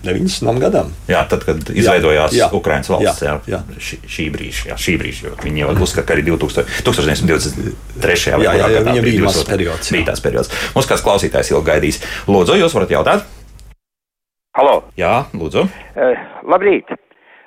[0.03, 0.89] 90 gadam.
[1.07, 3.59] Jā, tad, kad izveidojās jā, jā, Ukraiņas valsts, jā, jā.
[3.79, 8.33] Šī, šī brīža, jā, šī brīža, jo viņi jau uzskata, ka arī 2000, 1923.
[8.33, 9.93] Jā, jā, jā, jā bija mazs periods.
[9.95, 10.51] Bija tās periods.
[10.75, 12.01] Mums kāds klausītājs ilgi gaidīs.
[12.27, 13.25] Lūdzu, jūs varat jautāt?
[14.57, 14.83] Halo!
[14.99, 15.65] Jā, lūdzu.
[15.95, 16.91] Uh, labrīt!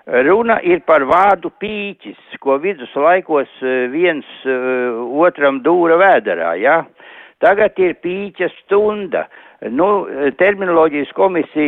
[0.07, 6.77] Runa ir par vārdu pīķis, ko viduslaikos eh, viens uh, otram dūra vēderā, jā?
[6.87, 7.07] Ja?
[7.43, 9.27] Tagad ir pīķa stunda.
[9.71, 10.07] Nu,
[10.39, 11.67] terminoloģijas komisija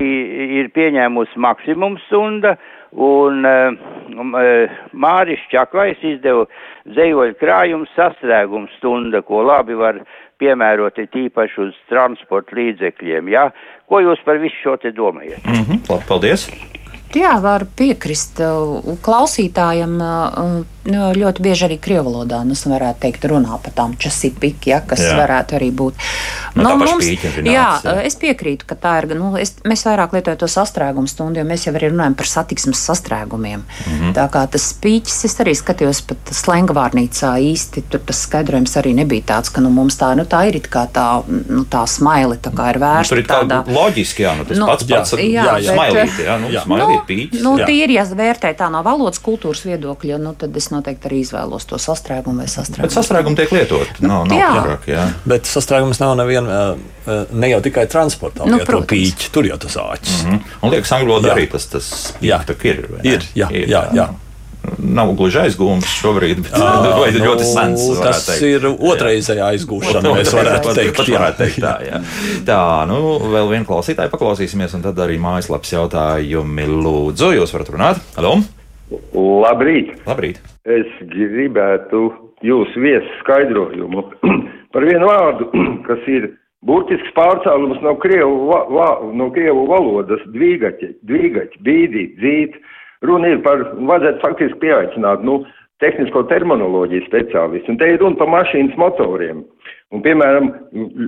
[0.60, 2.56] ir pieņēmusi maksimums stunda,
[2.92, 6.46] un uh, Māris Čaklais izdeva
[6.96, 10.00] zejoļu krājumu sastrēgums stunda, ko labi var
[10.38, 13.28] piemērot tīpaši uz transporta līdzekļiem.
[13.34, 13.48] Ja?
[13.88, 15.42] Ko jūs par visu šo te domājat?
[15.44, 16.48] Mm -hmm, paldies!
[17.16, 18.40] Jā, var piekrist
[19.00, 19.94] klausītājam.
[20.88, 25.16] Ļoti bieži arī krievu valodā nu, varētu teikt, runā par tām časipiki, ja, kas jā.
[25.18, 25.98] varētu arī būt.
[26.56, 29.12] Nu, nu, mums, pīķi, jā, jā, es piekrītu, ka tā ir.
[29.18, 32.80] Nu, es, mēs vairāk lietojam to sastrēgumu stundu, jo mēs jau arī runājam par satiksmes
[32.88, 33.60] sastrēgumiem.
[33.60, 34.14] Mm -hmm.
[34.16, 38.94] Tā kā tas pīķis, es arī skatījos pat slenga vārnīcā īsti, tur tas skaidrojums arī
[38.94, 42.36] nebija tāds, ka nu, mums tā, nu, tā ir it kā tā, nu, tā smaili,
[42.36, 43.14] tā kā ir vērsta.
[43.14, 43.62] Nu, tur ir tādā...
[43.66, 46.62] loģiski, jā, nu, tas nu, pats pats, jā, jā, jā, smailīti, jā, nu, jā.
[46.64, 47.42] smailīti ir pīķis.
[47.42, 51.66] Nu, tīri, ja vērtē tā no valodas kultūras viedokļa, nu, tad es noteikti arī izvēlos
[51.68, 52.86] to sastrēgumu vai sastrēgumu.
[52.86, 53.98] Bet sastrēgumu tiek lietot.
[54.04, 54.52] Nav, nav jā.
[54.54, 55.08] Pārāk, jā.
[55.28, 56.62] Bet sastrēgums nav neviena,
[57.32, 60.22] ne jau tikai transportā, nu, lietot pīķi, tur jau tas āķis.
[60.24, 60.56] Mm -hmm.
[60.62, 62.40] Un liekas, angļu valodā arī tas, tas jā.
[62.64, 62.88] ir.
[63.02, 63.92] Ir, jā, ir, jā, jā.
[64.02, 64.08] jā
[64.78, 67.84] nav gluži aizgūms šobrīd, bet oh, vai nu, ļoti sens.
[68.02, 68.44] Tas teikt.
[68.48, 70.94] ir otrreizējā aizgūšana, mēs varētu teikt.
[70.98, 72.02] Pat varētu teikt tā, jā.
[72.48, 72.60] tā,
[72.90, 73.00] nu,
[73.32, 77.34] vēl vienu klausītāju paklausīsimies, un tad arī mājaslapas jautājumi lūdzu.
[77.38, 78.06] Jūs varat runāt?
[78.18, 78.38] Halo!
[79.14, 79.92] Labrīt!
[80.08, 80.40] Labrīt!
[80.64, 82.08] Es gribētu
[82.46, 84.04] jūsu viesu skaidrojumu
[84.72, 85.48] par vienu vārdu,
[85.88, 86.30] kas ir
[86.66, 92.58] burtisks pārcēlums no krievu, va, va, no krievu valodas- dvīgaķi, dvīgaķi, bīdīt, dzīt.
[93.06, 95.42] Runa ir par, vajadzētu faktiski pieaicināt, nu,
[95.78, 99.44] tehnisko terminoloģiju speciālistu, un te ir runa par mašīnas motoriem.
[99.94, 100.48] Un, piemēram,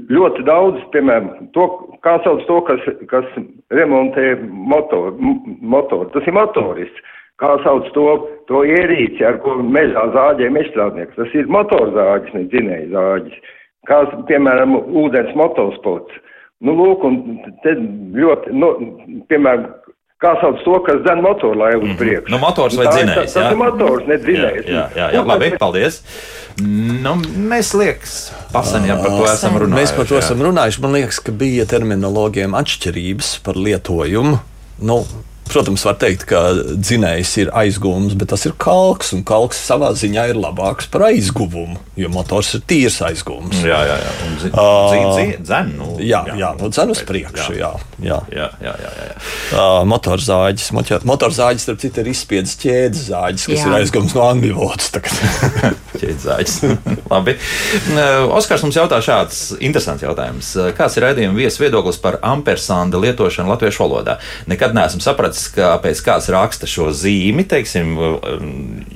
[0.08, 1.66] ļoti daudz, piemēram, to,
[2.06, 3.26] kā sauc to, kas, kas
[3.74, 4.36] remontē
[4.70, 5.16] motoru,
[5.60, 7.02] motor, tas ir motorists.
[7.40, 8.06] Kā sauc to,
[8.50, 11.16] to ierīci, ar ko mežā zāģē mežstrādnieks?
[11.16, 13.54] Tas ir motorzāģis, ne dzinēja zāģis.
[13.88, 16.18] Kā, piemēram, ūdens motosports.
[16.60, 17.72] Nu, lūk, un te
[18.20, 18.68] ļoti, nu,
[19.32, 19.70] piemēram,
[20.20, 21.96] kā sauc to, kas dzen motorlaivu uz mhm.
[22.02, 22.26] priekšu.
[22.26, 22.40] Mm -hmm.
[22.40, 23.14] Nu, motors vai dzinējs?
[23.14, 24.66] Tas, tas ir motors, ne dzinējs.
[24.66, 26.02] Jā, jā, jā, jā labi, paldies.
[27.04, 27.14] Nu,
[27.52, 28.12] mēs liekas,
[28.52, 29.80] pasaņā par to esam runājuši.
[29.80, 30.18] Mēs par to jā.
[30.18, 30.82] esam runājuši.
[30.82, 34.36] Man liekas, ka bija terminologiem atšķirības par lietojumu.
[34.82, 35.04] Nu,
[35.50, 40.28] Protams, var teikt, ka dzinējs ir aizgūms, bet tas ir kalks, un kalks savā ziņā
[40.30, 43.64] ir labāks par aizguvumu, jo motors ir tīrs aizgūms.
[43.66, 44.12] Jā, jā, jā.
[44.28, 47.56] Un zi, uh, dzen, nu, jā, jā, jā, nu, dzen uz priekšu.
[47.58, 48.20] Jā, jā.
[48.30, 49.18] jā, jā, jā, jā.
[49.50, 50.70] Uh, motorzāģis,
[51.10, 53.66] motorzāģis, starp citu, ir izspiedzis ķēdes zāģis, kas jā.
[53.66, 54.94] ir aizgūms no angļu valodas.
[56.00, 56.56] ķēdes zāģis.
[57.12, 57.34] Labi.
[58.38, 60.54] Oskars mums jautā šāds interesants jautājums.
[60.78, 64.20] Kāds ir raidījuma viesis viedoklis par ampersanda lietošanu latviešu valodā?
[64.50, 67.94] Nekad neesmu sapratis tas, ka pēc kāds raksta šo zīmi, teiksim,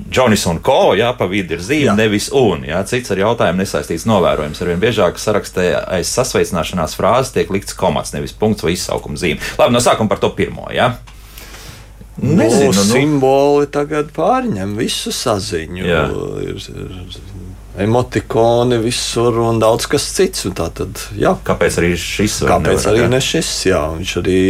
[0.09, 1.95] Džonis un Ko, jā, pa vidu ir zīme, jā.
[1.97, 2.65] nevis un.
[2.67, 4.61] Jā, cits ar jautājumu nesaistīts novērojums.
[4.61, 9.41] Arvien biežāk sarakstē aiz sasveicināšanās frāzes tiek likts komats, nevis punkts vai izsaukuma zīme.
[9.59, 10.69] Labi, no sākuma par to pirmo.
[10.73, 10.93] Jā.
[12.15, 15.83] Nezinu, nu, simboli tagad pārņem visu saziņu.
[15.83, 16.05] Jā.
[16.45, 17.09] Ir, ir,
[17.77, 20.45] emotikoni visur un daudz kas cits.
[20.55, 20.81] Tad,
[21.19, 21.35] jā.
[21.47, 22.41] Kāpēc arī šis?
[22.47, 23.51] Kāpēc arī ne šis?
[23.69, 24.41] Jā, viņš arī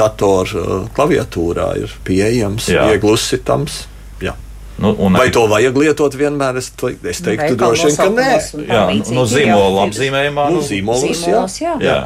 [0.00, 3.82] datorā klaviatūrā ir pieejams, viegli uzsitams.
[4.24, 4.36] Jā.
[4.80, 5.34] Nu, Vai arī...
[5.36, 6.60] to vajag lietot vienmēr?
[6.60, 8.30] Es, to, es teiktu, droši vien, ka nē.
[8.70, 10.48] Jā, nu, zīmola apzīmējumā.
[10.54, 11.44] Nu, zīmolos, jā.
[11.60, 11.76] jā.
[11.84, 12.00] jā.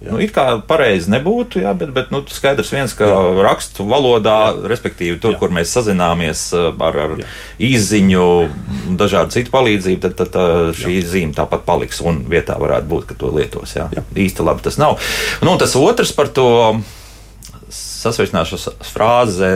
[0.00, 3.18] Nu, it kā pareizi nebūtu, jā, bet, bet nu, skaidrs viens, ka jā.
[3.44, 4.70] rakstu valodā, jā.
[4.72, 5.40] respektīvi tur, jā.
[5.42, 7.26] kur mēs sazināmies uh, ar, ar jā.
[7.68, 8.24] īziņu,
[9.00, 11.06] dažādu citu palīdzību, tad, tad, tad šī jā.
[11.12, 13.76] zīme tāpat paliks un vietā varētu būt, ka to lietos.
[13.76, 13.90] Jā.
[13.92, 14.06] Jā.
[14.24, 14.96] Īsti labi tas nav.
[15.44, 16.48] Nu, tas otrs par to
[17.70, 19.50] sasveicināšanās frāze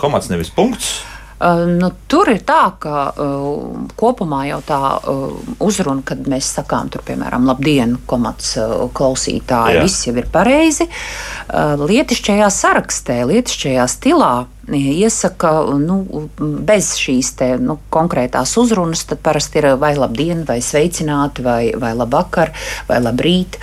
[0.00, 0.96] komats nevis punkts.
[1.36, 6.88] Uh, nu, tur ir tā, ka uh, kopumā jau tā uh, uzruna, kad mēs sakām,
[6.92, 9.84] tur, piemēram, labdien, komats uh, klausītāji, Jā.
[9.84, 10.88] viss jau ir pareizi.
[10.88, 14.34] Uh, lietišķajā sarakstē, lietišķajā stilā
[14.74, 21.44] iesaka, nu, bez šīs te, nu, konkrētās uzrunas, tad parasti ir vai labdien, vai sveicināti,
[21.46, 22.52] vai, vai labvakar,
[22.88, 23.60] vai labrīt.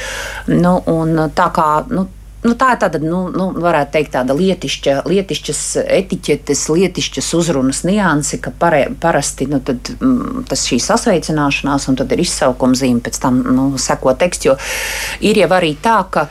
[0.48, 0.78] Nu,
[1.36, 2.08] tā kā, nu,
[2.44, 5.62] nu, tā ir tāda, nu, nu, varētu teikt, tāda lietišķa, lietišķas
[6.00, 12.12] etiķetes, lietišķas uzrunas niansi, ka pare, parasti nu, tad, mm, tas šī sasveicināšanās, un tad
[12.16, 14.50] ir izsaukuma zīme, pēc tam nu, seko teksts.
[14.50, 14.58] Jo
[15.24, 16.28] ir jau arī tā, ka.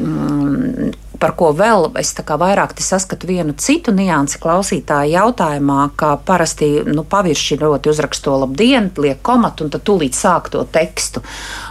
[0.00, 7.04] Mm, par ko vēl es vairāk saskatu vienu citu niansi klausītāju jautājumā, ka parasti nu,
[7.04, 11.22] paviršinot uzrakstu to labdien, liek komatu un tad tūlīt sāk to tekstu.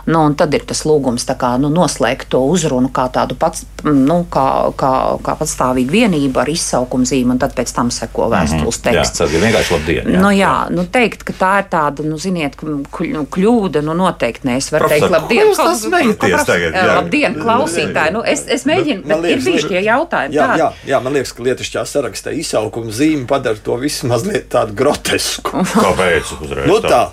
[0.10, 4.46] Nu, tad ir tas lūgums kā, nu, noslēgt to uzrunu kā tādu pats, nu, kā,
[4.78, 4.94] kā,
[5.26, 8.34] kā patstāvīgu vienību ar izsaukumu zīmi, un tad pēc tam seko mhm.
[8.36, 9.22] vēstules teksts.
[9.22, 10.10] Jā, tas ir vienkārši labdien.
[10.14, 14.58] Jā, nu, jā, nu, teikt, ka tā ir tāda, nu, ziniet, kļūda, nu, noteikti ne.
[14.60, 16.48] Es varu Profesor, teikt, labdien, klausītājs.
[16.50, 16.88] Tagad, jā.
[17.00, 18.16] labdien, klausītāji.
[18.16, 20.38] Nu, es, es mēģinu, bet, bet ir bijuši tie jautājumi.
[20.38, 24.78] Jā, jā, jā, man liekas, ka lietišķā sarakstā izsaukuma zīme padara to visu mazliet tādu
[24.78, 25.64] grotesku.
[25.74, 26.36] Kāpēc?
[26.40, 27.08] Uzreiz, nu, tā.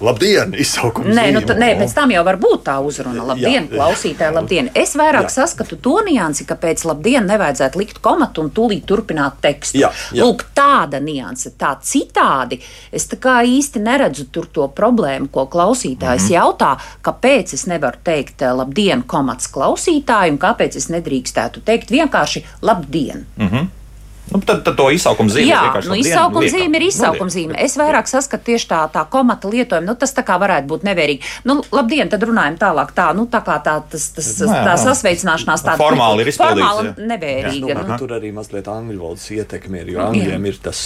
[0.00, 1.10] Labdien, izsaukums.
[1.10, 3.24] Nē, nu, nē, pēc tam jau var būt tā uzruna.
[3.32, 4.68] Labdien, jā, klausītāji, labdien.
[4.78, 5.32] Es vairāk jā.
[5.40, 9.80] saskatu to niansi, ka pēc labdien nevajadzētu likt komatu un tūlīt turpināt tekstu.
[9.82, 10.22] Jā, jā.
[10.22, 12.60] Lūk, tāda nianse, tā citādi.
[12.94, 16.36] Es tā kā īsti neredzu tur to problēmu, ko klausītājs mm -hmm.
[16.36, 22.44] jautā, kāpēc es nevaru teikt eh, labdien, komats klausītāju, un kāpēc es nedrīkstētu teikt vienkārši
[22.62, 23.26] labdien.
[23.36, 23.77] Mm -hmm.
[24.28, 25.86] Nu, tad, tad to izsaukuma zīme Jā, ir.
[25.88, 27.56] Nu, izsaukuma zīme ir izsaukuma zīme.
[27.64, 29.88] Es vairāk saskatu tieši tā, tā komata lietojumu.
[29.88, 31.32] Nu, tas tā kā varētu būt nevērīgi.
[31.48, 32.92] Nu, labdien, tad runājam tālāk.
[32.96, 36.68] Tā, nu, tā kā tā, tas, tas, tas, tā sasveicināšanās tāda formāli ir izpildīta.
[36.68, 37.72] Formāli nevērīga.
[37.72, 37.98] Jā, nu, nu.
[38.02, 40.84] Tur arī mazliet angļu valodas ietekme ir, jo angļiem ir tas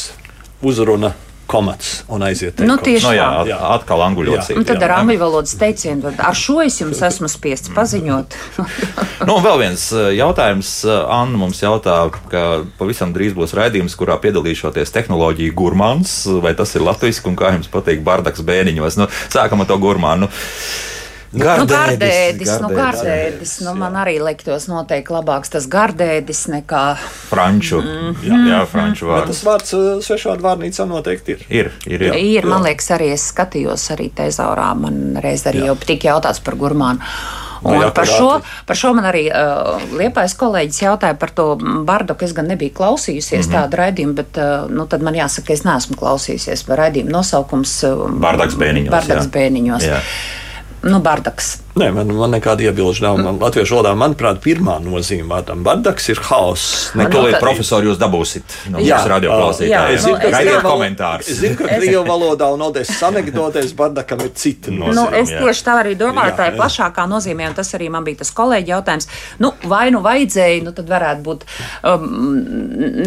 [0.62, 1.12] uzruna
[1.52, 2.60] komats un aiziet.
[2.64, 4.56] Nu, tieši no, jā, jā, atkal angļu valodā.
[4.56, 8.36] Un tad ar angļu valodas teicienu, ar šo es jums esmu spiests paziņot.
[9.28, 10.72] nu, vēl viens eh, jautājums.
[10.86, 11.98] Eh, Anna mums jautā,
[12.32, 12.44] ka
[12.80, 16.22] pavisam drīz būs raidījums, kurā piedalīšoties tehnoloģiju gurmāns.
[16.42, 18.98] Vai tas ir latviešu un kā jums patīk bardaks bēniņos?
[19.00, 20.30] Nu, sākam ar to gurmānu.
[21.32, 26.82] Gardēdis, nu, gardēdis, gardēdis, nu, gardēdis nu, man arī liktos noteikti labāks tas gardēdis nekā
[27.30, 27.78] franču.
[27.80, 28.18] Mm.
[28.26, 29.30] Jā, jā, franču vārds.
[29.30, 31.46] Bet tas vārds uh, svešvārdu vārnīcā noteikti ir.
[31.48, 32.18] Ir, ir, jā.
[32.36, 35.70] ir man liekas, arī es skatījos arī tezaurā, man reiz arī jā.
[35.70, 37.00] jau tik jautāts par gurmānu.
[37.62, 38.28] Un no, par, šo,
[38.66, 41.54] par šo man arī uh, liepais kolēģis jautāja par to
[41.86, 42.26] bardoku.
[42.26, 43.56] Es gan nebiju klausījusies mm -hmm.
[43.56, 48.08] tādu raidījumu, bet uh, nu, tad man jāsaka, es neesmu klausījusies par raidījumu nosaukums uh,
[48.10, 48.90] Bardaks bēniņos.
[48.90, 49.34] Bardaks jā.
[49.38, 49.88] bēniņos.
[49.88, 50.00] Jā
[50.82, 51.62] nu, bardaks.
[51.72, 53.16] Nē, man, man nekāda iebilžu nav.
[53.16, 56.90] Man, latviešu valodā, manuprāt, pirmā nozīme vārdam bardaks ir haoss.
[56.98, 59.94] Nu, to līdz profesori jūs dabūsiet no jā, radio klausītājiem.
[59.96, 61.30] Es zinu, ka krievu komentārs.
[61.32, 64.96] Es zinu, ka krievu valodā un odesas anekdotēs bardakam ir cita nozīme.
[64.98, 65.40] Nu, es jā.
[65.40, 68.74] tieši tā arī domāju, tā ir plašākā nozīmē, un tas arī man bija tas kolēģi
[68.74, 69.08] jautājums.
[69.40, 71.48] Nu, vai nu vajadzēja, nu tad varētu būt
[71.88, 72.06] um,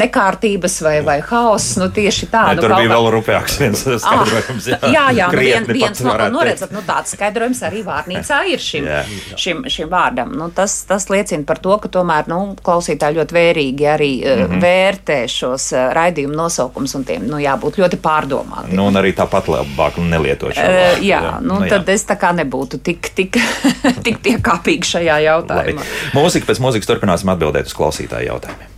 [0.01, 2.47] nekārtības vai, vai haoss, nu tieši tā.
[2.49, 4.73] Ne, nu, tur bija vēl rūpīgāks viens ah, skaidrojums.
[4.73, 8.54] Jā, jā, jā nu, vien, viens no, nu, redzat, nu, tāds skaidrojums arī vārnīcā ir
[8.55, 9.01] ir šim, jā,
[9.39, 10.33] šim, šim vārdam.
[10.37, 14.63] Nu, tas, tas liecina par to, ka tomēr nu, klausītāji ļoti vērīgi arī mm -hmm.
[14.63, 18.75] vērtē šos uh, raidījumu nosaukumus un tiem nu, jābūt ļoti pārdomātiem.
[18.75, 21.01] Nu, un arī tāpat labāk nelietot šo vārdu.
[21.01, 21.39] Uh, jā, jā.
[21.41, 21.93] Nu, nu, tad jā.
[21.93, 23.37] es tā kā nebūtu tik, tik,
[24.05, 25.81] tik piekāpīgi šajā jautājumā.
[25.81, 26.15] Labi.
[26.15, 28.71] Mūzika pēc mūzikas turpināsim atbildēt uz klausītāju jautājumiem.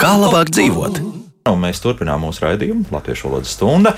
[0.00, 1.00] Kā labāk dzīvot?
[1.50, 3.94] Un mēs turpinām mūsu raidījumu Latviešu valodas stunda.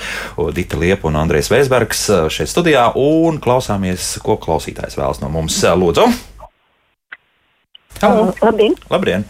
[0.55, 5.59] Dita Liepa un Andrēs Vēsbergs uh, šeit studijā un klausāmies, ko klausītājs vēlas no mums.
[5.63, 6.07] Uh, lūdzu!
[8.01, 8.29] Halo.
[8.31, 8.77] Uh, labdien!
[8.91, 9.27] Labdien.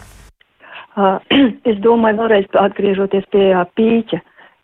[0.94, 1.18] Uh,
[1.70, 4.22] es domāju, vēlreiz atgriežoties pie pīķa.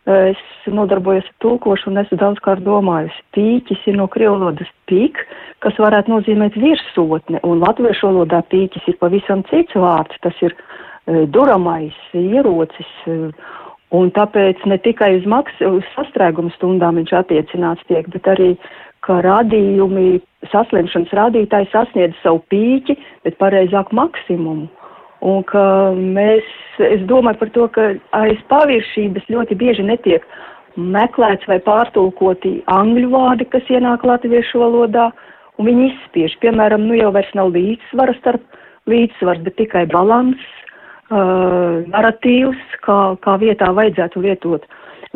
[0.08, 3.24] Uh, es nodarbojos ar tulkošanu un esmu daudzkārt domājusi.
[3.36, 5.20] Pīķis ir no krievu valodas pīk,
[5.60, 10.16] kas varētu nozīmēt virsotne, un latviešu valodā pīķis ir pavisam cits vārds.
[10.24, 10.69] Tas ir uh, E,
[11.34, 13.16] duramais ierocis, e,
[13.96, 18.50] un tāpēc ne tikai uz, maks, uz sastrēgumu stundām viņš attiecināts tiek, bet arī,
[19.06, 20.20] ka radījumi,
[20.52, 24.68] saslimšanas rādītāji sasniedz savu pīķi, bet pareizāk maksimumu.
[25.20, 25.62] Un ka
[25.96, 26.46] mēs,
[26.80, 30.24] es domāju par to, ka aiz paviršības ļoti bieži netiek
[30.80, 35.10] meklēts vai pārtulkoti angļu vārdi, kas ienāk latviešu valodā,
[35.58, 36.38] un viņi izspiež.
[36.40, 40.40] Piemēram, nu jau vairs nav līdzsvara starp līdzsvars, bet tikai balans,
[41.10, 44.66] uh, narratīvs, kā, kā vietā vajadzētu lietot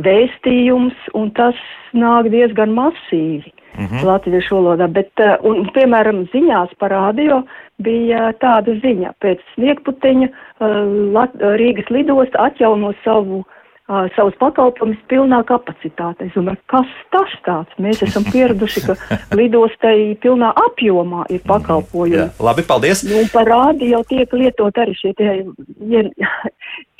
[0.05, 1.59] vēstījums, un tas
[1.95, 4.05] nāk diezgan masīvi mm -hmm.
[4.05, 4.89] latviešu valodā.
[4.89, 7.43] Bet, uh, un, piemēram, ziņās par radio
[7.79, 13.45] bija tāda ziņa, pēc sniegputeņa uh, Lat Rīgas lidosta atjauno savu
[13.89, 16.29] uh, savus pakalpojumus pilnā kapacitātē.
[16.29, 17.81] Es domāju, kas tas tāds?
[17.83, 18.97] Mēs esam pieraduši, ka
[19.39, 22.21] lidostai pilnā apjomā ir pakalpojumi.
[22.21, 23.05] Jā, labi, paldies.
[23.09, 25.37] Nu, par rādi jau tiek lietot arī šie tie,
[25.81, 26.07] tie,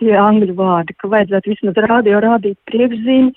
[0.03, 3.33] tie angļu vārdi, ka vajadzētu vismaz rādio rādīt priekšzīmi,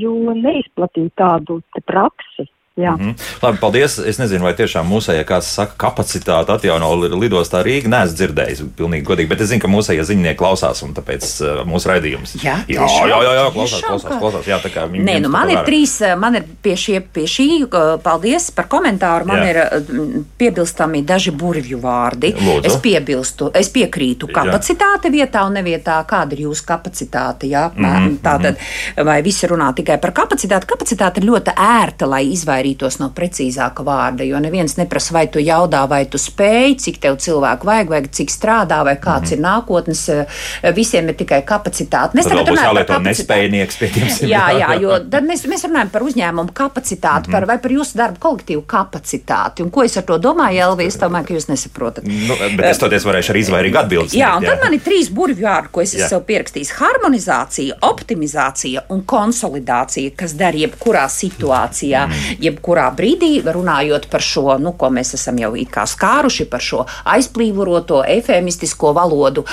[0.00, 2.94] jo neizplatīt tādu praksi Jā.
[2.96, 3.14] Mm -hmm.
[3.42, 3.98] Labi, paldies.
[3.98, 7.88] Es nezinu, vai tiešām mūsējā kāds saka, kapacitāte atjauno lidostā Rīgā.
[7.88, 11.66] Nē, es dzirdēju, pilnīgi godīgi, bet es zinu, ka mūsējie ziņnieki klausās, un tāpēc uh,
[11.66, 12.34] mūsu raidījums.
[12.44, 13.08] Jā, jā, tiešām?
[13.08, 14.46] jā, jā, jā klausās, Tiešām, klausās, klausās.
[14.46, 17.24] Jā, tā kā viņi Nē, nu man ir trīs, eh, man ir pie, šie, pie
[17.24, 19.44] šī, eh, paldies par komentāru, man Jā.
[19.44, 19.50] Jā.
[19.50, 22.34] ir eh, piebilstami daži burvju vārdi.
[22.34, 22.66] Lūdzu.
[22.66, 27.46] Es piebilstu, es piekrītu kapacitāte vietā un nevietā, kāda ir jūsu kapacitāte.
[27.50, 28.18] Jā, Mhm, mm -hmm.
[28.22, 28.56] Tātad,
[29.04, 30.66] vai visi runā tikai par kapacitāti?
[30.66, 32.69] Kapacitāte ir ļoti ērta, lai izvairītos
[33.00, 37.66] no precīzāka vārda, jo neviens neprasa, vai tu jaudā, vai tu spēj, cik tev cilvēku
[37.66, 39.38] vajag, vai cik strādā, vai kāds mm -hmm.
[39.38, 40.08] ir nākotnes.
[40.08, 42.14] eh, Visiem ir tikai kapacitāte.
[42.14, 42.36] Mēs Mhm.
[42.36, 44.30] Tagad runājam par nespējnieks pie tiem simtiem.
[44.30, 47.32] Jā, jā, jo tad mēs, mēs runājam par uzņēmumu kapacitāti, mm -hmm.
[47.32, 49.62] par, vai par jūsu darbu kolektīvu kapacitāti.
[49.62, 50.86] Un ko es ar to domāju, Elvi?
[50.86, 52.04] Es domāju, ka jūs nesaprotat.
[52.04, 54.14] Nu, bet es toties varēšu arī izvairīgi atbildēt.
[54.14, 56.06] Jā, un tad man ir trīs burvju vārdi, ko es Jā.
[56.06, 56.72] esmu pierakstījis.
[56.80, 62.36] Harmonizācija, optimizācija un konsolidācija, kas der jebkurā situācijā, mm.
[62.60, 66.84] Jebkurā brīdī, runājot par šo, nu, ko mēs esam jau it kā skāruši, par šo
[67.08, 69.44] aizplīvoto, efemistisko valodu,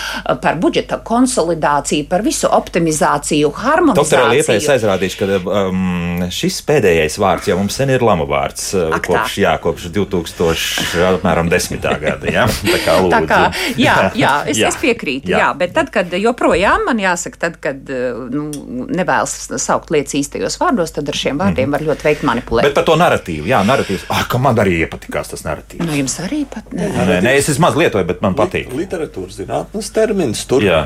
[0.41, 3.51] par budžeta konsolidāciju, par visu optimizāciju,
[3.95, 4.73] Doktora Liepa, es harmonizāciju.
[4.75, 8.73] aizrādīšu, ka um, šis pēdējais vārds jau mums sen ir lama vārds.
[8.75, 11.87] uh, Ak, kopš, jā, kopš 2000, apmēram 10.
[12.01, 12.31] gada.
[12.31, 13.13] Jā, tā kā lūdzu.
[13.13, 13.41] Tā kā,
[13.79, 14.71] jā, jā, es, jā.
[14.71, 15.31] es piekrītu.
[15.31, 15.47] Jā.
[15.47, 15.51] Jā.
[15.57, 18.49] bet tad, kad joprojām man jāsaka, tad, kad eh, nu,
[18.93, 22.67] nevēlas saukt lietas īstajos vārdos, tad ar šiem vārdiem var ļoti veikt manipulēt.
[22.69, 24.07] Bet par to narratīvu, jā, narratīvs.
[24.13, 25.83] Ah, ka man arī iepatikās tas narratīvs.
[25.83, 26.87] Nu, jums arī pat ne.
[26.87, 28.71] Nē, nē, es maz lietoju, bet man patīk.
[28.77, 30.85] Literatūras zinātnes termins tur Jā.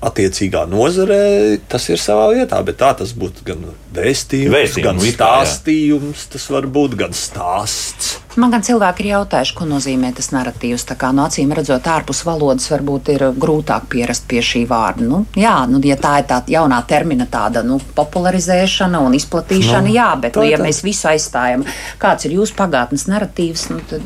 [0.00, 5.04] Attiecīgā nozarē tas ir savā vietā, bet tā tas būtu gan vēstījums, Vēstījums, gan kā,
[5.04, 5.14] jā.
[5.18, 8.16] stāstījums, tas var būt gan stāsts.
[8.38, 10.84] Man gan cilvēki ir jautājuši, ko nozīmē tas narratīvs.
[10.86, 15.02] Tā kā no acīm redzot, ārpus valodas varbūt ir grūtāk pierast pie šī vārda.
[15.02, 19.94] Nu, jā, nu, ja tā ir tā jaunā termina tāda nu, popularizēšana un izplatīšana, Nu,
[19.96, 20.66] jā, bet tā nu, ja tā.
[20.68, 21.64] mēs visu aizstājam,
[21.98, 24.04] kāds ir jūsu pagātnes narratīvs, nu, tad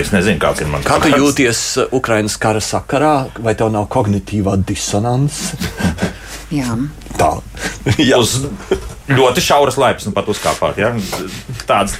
[0.00, 1.60] Es nezinu, kāds ir mans Kā tu jūties
[1.96, 4.95] Ukraiņas kara sakarā, vai tev nav kognitīvā disonance?
[6.54, 6.76] Jā.
[7.16, 7.30] Tā,
[7.98, 8.18] jā.
[8.20, 8.46] Uz
[9.10, 10.80] ļoti šauras laipas, nu pat uzkāpāt.
[10.80, 10.92] Ja?
[11.68, 11.98] Tādas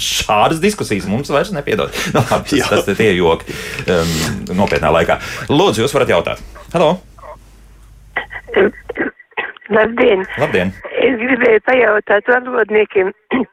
[0.00, 1.94] šādas diskusijas mums vairs nepiedod.
[2.14, 3.54] Nu, labi, tas, tas ir tie joki
[3.88, 4.14] um,
[4.58, 5.18] nopietnā laikā.
[5.52, 6.44] Lūdzu, jūs varat jautāt.
[6.74, 6.96] Halo!
[9.74, 10.22] Labdien!
[10.38, 10.72] Labdien!
[11.02, 13.10] Es gribēju pajautāt valodniekiem,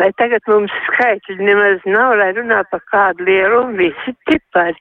[0.00, 4.78] vai tagad mums skaitļi nemaz nav, lai runā par kādu lielumu visi cipari.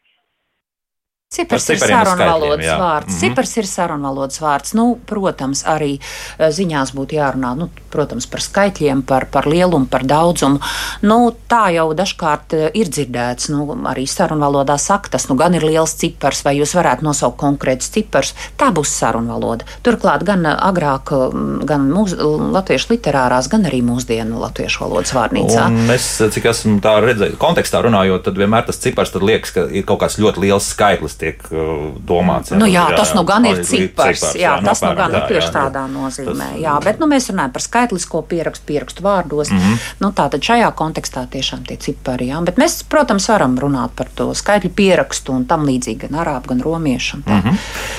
[1.28, 3.12] Cipars Par ir sarunvalodas vārds.
[3.12, 3.20] Mhm.
[3.20, 4.72] Cipars ir sarunvalodas vārds.
[4.80, 10.06] Nu, protams, arī eh, ziņās būtu jārunā nu, protams, par skaitļiem, par, par lielumu, par
[10.08, 10.62] daudzumu.
[11.04, 13.50] Nu, tā jau dažkārt eh, ir dzirdēts.
[13.52, 17.92] Nu, arī sarunvalodā saka, tas nu, gan ir liels cipars, vai jūs varētu nosaukt konkrētus
[17.92, 18.32] ciparus.
[18.56, 19.68] Tā būs sarunvaloda.
[19.84, 22.16] Turklāt gan eh, agrāk, mm, gan mūs,
[22.56, 25.68] latviešu literārās, gan arī mūsdienu latviešu valodas vārnīcā.
[25.76, 29.84] Un es, cik esmu tā redzējis, kontekstā runājot, tad vienmēr tas cipars liekas, ka ir
[29.84, 32.54] kaut kāds ļoti liels skaitlis, tiek uh, domāts.
[32.58, 34.36] Nu, jā, tas nu gan ir Cipars, cipars.
[34.36, 35.54] Jā, jā, tas nu gan ir tieši jā.
[35.56, 36.50] tādā nozīmē.
[36.52, 39.52] Tas- Jā, bet nu, mēs runājam par skaitlisko pierakstu, pierakstu vārdos.
[39.52, 39.58] Mm.
[39.58, 39.88] -hmm.
[40.00, 42.30] nu, Tātad šajā kontekstā tiešām tie cipari.
[42.32, 42.42] Jā.
[42.46, 46.62] Bet mēs, protams, varam runāt par to skaitļu pierakstu un tam līdzīgi gan arābu, gan
[46.62, 47.18] romiešu.
[47.18, 47.32] un tā.
[47.32, 47.58] Mm -hmm.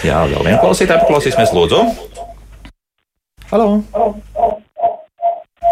[0.08, 1.84] Jā, vēl viena klausītāja paklausīsimies, lūdzu.
[3.50, 3.82] Halo!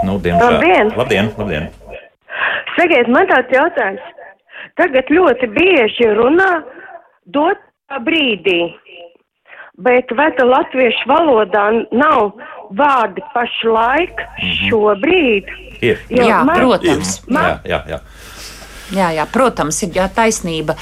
[0.05, 0.53] Nu, diemžēl.
[0.53, 0.93] Labdien!
[0.97, 1.31] Labdien!
[1.39, 1.69] labdien.
[2.77, 4.01] Sakiet, man tāds jautājums.
[4.77, 6.51] Tagad ļoti bieži runā
[7.27, 8.61] dotā brīdī,
[9.79, 12.33] bet tā latviešu valodā nav
[12.71, 14.23] vārdi pašlaik
[14.67, 15.51] šobrīd?
[15.81, 15.99] Ir.
[16.09, 17.21] Jā, man- protams.
[17.29, 18.01] Jā, jā, jā.
[18.95, 20.77] Jā, jā, protams, ir jā, taisnība.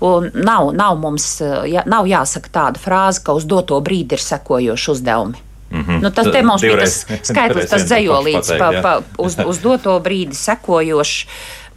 [0.00, 4.90] Un nav, nav mums jā, nav jāsaka tāda frāze, ka uz doto brīdi ir sekojoši
[4.90, 5.42] uzdevumi.
[5.70, 6.02] Mm -hmm.
[6.02, 10.32] nu, tas te mums bija tas skaitlis, tas dzējolīts pa, pa, uz, uz doto brīdi
[10.32, 11.26] sekojoši.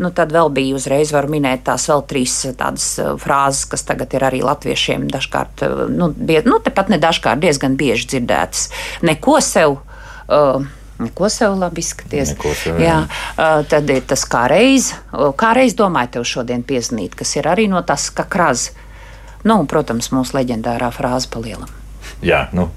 [0.02, 3.86] Nu, tad vēl bija uzreiz, var minēt tās vēl trīs eh, tādas eh, frāzes, kas
[3.86, 8.70] tagad ir arī latviešiem dažkārt, eh, nu, bie, nu tepat ne dažkārt, diezgan bieži dzirdētas.
[9.06, 9.82] Neko sev.
[10.32, 10.64] Uh,
[11.02, 12.36] Neko sev labi izskaties.
[12.38, 13.00] Sev, jā,
[13.34, 13.46] jā.
[13.68, 17.66] tad ir tas kā reiz, uh, kā reiz domāju tev šodien piezīmēt, kas ir arī
[17.72, 18.68] no tas, ka kraz.
[19.42, 21.74] Nu, un, protams, mūsu leģendārā frāze palielam.
[22.22, 22.70] jā nu,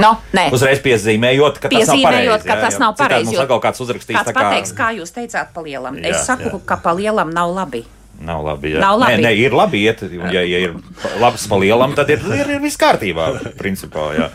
[0.00, 2.48] No, nē, uzreiz piezīmējot, ka tas nav Piezīmējot, pareizi.
[2.48, 2.80] ka jā, tas jā.
[2.82, 5.96] nav Citādi pareizi, jo atkal kāds uzrakstīs, kāds kā pateiks, kā jūs teicāt, palielam.
[6.00, 6.66] Jā, Es saku, jā.
[6.66, 7.84] ka palielam nav labi.
[8.20, 8.74] Nav labi.
[8.74, 8.80] Jā.
[8.84, 9.14] Nav labi.
[9.16, 10.02] Nē, nē, ir labi iet.
[10.28, 10.74] Ja, ja ir
[11.22, 13.30] labs pa lielam, tad ir, ir, ir viss kārtībā.
[13.56, 14.26] Principā, jā.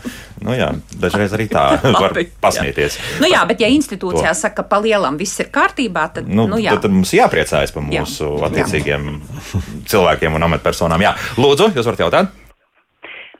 [0.42, 1.62] Nu, jā, dažreiz arī tā
[1.94, 2.98] var pasmieties.
[3.22, 4.40] Nu, jā, bet ja institūcijā To.
[4.40, 6.74] saka, ka palielam viss ir kārtībā, tad, Nu, nu, jā.
[6.74, 8.02] tad, tad mums jāpriecājas par Jā.
[8.02, 9.06] mūsu attiecīgiem
[9.86, 11.06] cilvēkiem un amatpersonām.
[11.06, 12.34] Jā, lūdzu, jūs varat jautāt?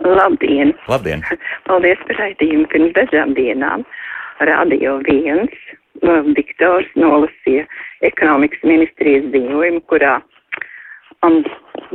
[0.05, 0.75] Labdien!
[0.89, 1.25] Labdien!
[1.69, 3.85] Paldies par raidījumu pirms dažām dienām.
[4.45, 5.53] Radio viens
[6.03, 7.65] um, diktors nolasīja
[8.05, 10.19] ekonomikas ministrijas ziņojumu, kurā
[11.25, 11.41] um,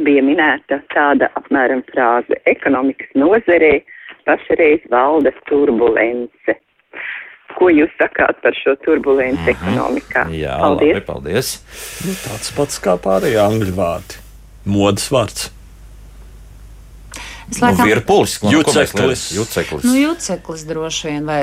[0.02, 3.82] bija minēta tāda apmēram frāze- ekonomikas nozarē
[4.26, 6.58] pašreiz valda turbulence.
[7.58, 9.56] Ko jūs sakāt par šo turbulenci mm -hmm.
[9.56, 10.26] ekonomikā?
[10.34, 10.93] Jā, paldies.
[10.95, 11.47] labi, paldies.
[12.06, 14.22] Nu, tāds pats kā pārējie angļu vārdi.
[14.66, 15.52] Modes vārds.
[17.52, 19.22] Es Nu, laikam- virpulis, ko- ko Juceklis.
[19.32, 19.38] liekam?
[19.43, 19.84] Juceklis.
[19.84, 21.41] Nu, juceklis droši vien, vai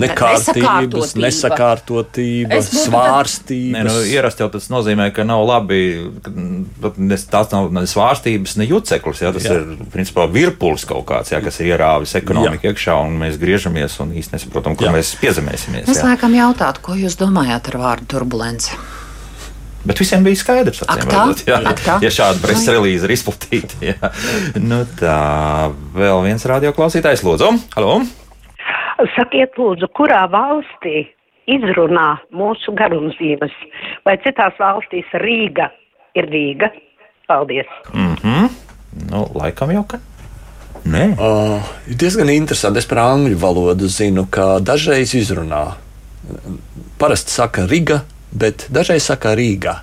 [0.00, 2.56] Nekārtības, nesakārtotība.
[2.56, 3.74] Es svārstības.
[3.76, 5.82] Nē, nu, ierast jau tas nozīmē, ka nav labi.
[6.22, 6.30] ka,
[6.96, 9.20] ne- Tās nav ne svārstības, ne juceklis.
[9.22, 9.52] Jā, tas Jā.
[9.52, 9.60] jā.
[9.60, 14.12] ir principā virpulis kaut kāds, jā, kas ir ierāvis ekonomiku iekšā, un mēs griežamies un
[14.12, 14.92] īsti nesaprotam, kur Jā.
[14.92, 14.96] jā.
[14.98, 15.88] mēs piezemēsimies.
[15.88, 16.04] Es jā.
[16.10, 18.70] laikam jautātu, ko jūs domājat ar vārdu turbulence?
[19.82, 21.22] Bet visiem bija skaidrs, acīm tā?
[21.82, 21.96] tā?
[22.04, 23.78] ja šāda preses relīze ir izplatīta.
[23.90, 24.12] jā.
[24.62, 27.50] Nu, tā, vēl viens radioklausītājs, lūdzu.
[27.74, 27.96] Halo!
[29.16, 31.08] Sakiet, lūdzu, kurā valstī
[31.50, 33.54] izrunā mūsu garumzīmes?
[34.06, 35.72] Vai citās valstīs Rīga
[36.14, 36.70] ir Rīga?
[37.26, 37.66] Paldies!
[37.92, 38.48] Mm -hmm.
[39.10, 39.98] Nu, laikam jau, ka.
[40.84, 42.78] Nē, Uh, ir diezgan interesanti.
[42.78, 45.74] Es par angļu valodu zinu, ka dažreiz izrunā.
[46.98, 48.00] Parasti saka Riga,
[48.32, 49.80] bet dažreiz saka Rīga.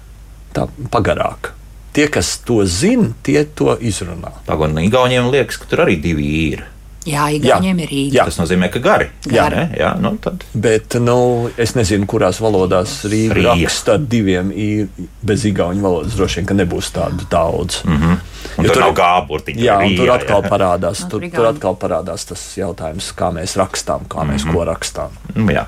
[0.54, 1.54] Tā pagarāk.
[1.93, 4.34] Tie, kas to zina, tie to izrunā.
[4.45, 6.68] pagaidām, Igauniem liekas, ka tur arī divi ir.
[7.08, 8.16] Jā, Igauniem ir Rīga.
[8.20, 8.26] Jā.
[8.28, 9.08] Tas nozīmē, ka gari.
[9.32, 9.47] Jā.
[9.54, 9.64] ne?
[9.78, 13.56] jā nu, tad Bet nu, es nezinu, kurās valodās Rīga Rīga.
[13.64, 14.89] raksta ar diviem ir
[15.26, 16.18] bez igauņu valodas.
[16.20, 17.82] Droši vien, ka nebūs tādu daudz.
[17.86, 18.18] Mm -hmm.
[18.60, 20.50] Un tur nav gāburtiņa, Jā, Rīga, tur atkal jā.
[20.50, 25.16] parādās, tur, tur atkal parādās tas jautājums, kā mēs rakstām, kā mēs ko rakstām.
[25.36, 25.66] Nu, jā.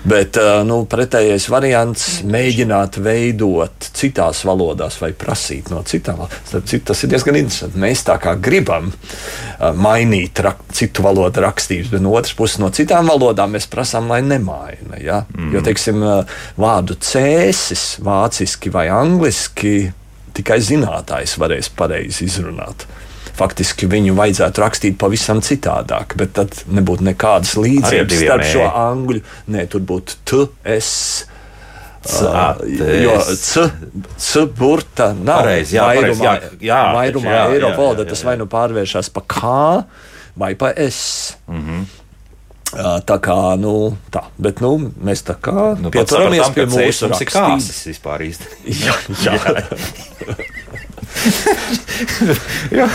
[0.00, 6.80] Bet nu, pretējais variants- mēģināt veidot citās valodās vai prasīt no citām valodām.
[6.88, 7.78] Tas ir diezgan interesanti.
[7.78, 8.92] Mēs tā kā gribam
[9.76, 14.22] mainīt rak citu valodu rakstības, bet no otras puses, no citām valodām mēs prasām, lai
[14.22, 14.96] nemaina.
[15.00, 15.24] Ja?
[15.36, 15.52] Mm.
[15.52, 16.00] Jo, teiksim,
[16.56, 19.92] vārdu cēsis vāciski vai angliski
[20.32, 22.86] tikai zinātājs varēs pareizi izrunāt.
[23.38, 29.24] Faktiski viņu vajadzētu rakstīt pavisam citādāk, bet tad nebūtu nekādas līdzības starp šo angļu.
[29.54, 31.26] Nē, tur būtu T, S.
[32.00, 32.56] Cā,
[33.04, 33.66] Jo C,
[34.16, 36.32] C burta nav Pareizi, jā, pareizi, jā,
[36.64, 39.50] jā, vairumā jā, valodā jā, tas vai nu pārvēršas pa K
[40.40, 41.36] vai pa S.
[41.46, 41.60] Mm.
[41.66, 41.88] -hmm.
[43.04, 47.02] Tā kā, nu, tā, bet nu, mēs tā kā Nu, pieturamies pie mūsu ceļš mums
[47.02, 47.34] ir rakstības.
[47.34, 48.46] kāsis vispār īsti.
[48.86, 48.94] Jā,
[49.26, 49.34] jā.
[52.78, 52.86] jā.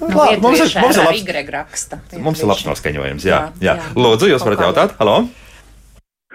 [0.00, 1.98] Nu, Labi, mums ir, mums ir labs, Y raksta.
[2.22, 3.26] mums ir labs noskaņojums.
[3.26, 3.74] Jā, Jā, jā.
[3.80, 3.88] jā.
[3.96, 4.94] Lūdzu, jūs varat jautāt?
[5.00, 5.16] Halo!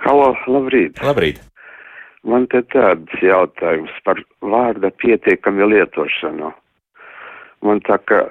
[0.05, 0.99] Halo, labrīt!
[1.05, 1.41] Labrīt!
[2.28, 6.51] Man te tāds jautājums par vārda pietiekami lietošanu.
[7.65, 8.24] Man tā kā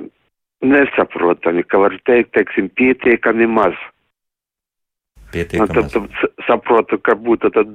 [0.63, 3.75] nesaprotami, ka var teikt, teiksim, pietiekami maz.
[3.81, 5.75] Man Pietiekami.
[5.75, 7.71] tad, tad s- saprotu, ka būtu tad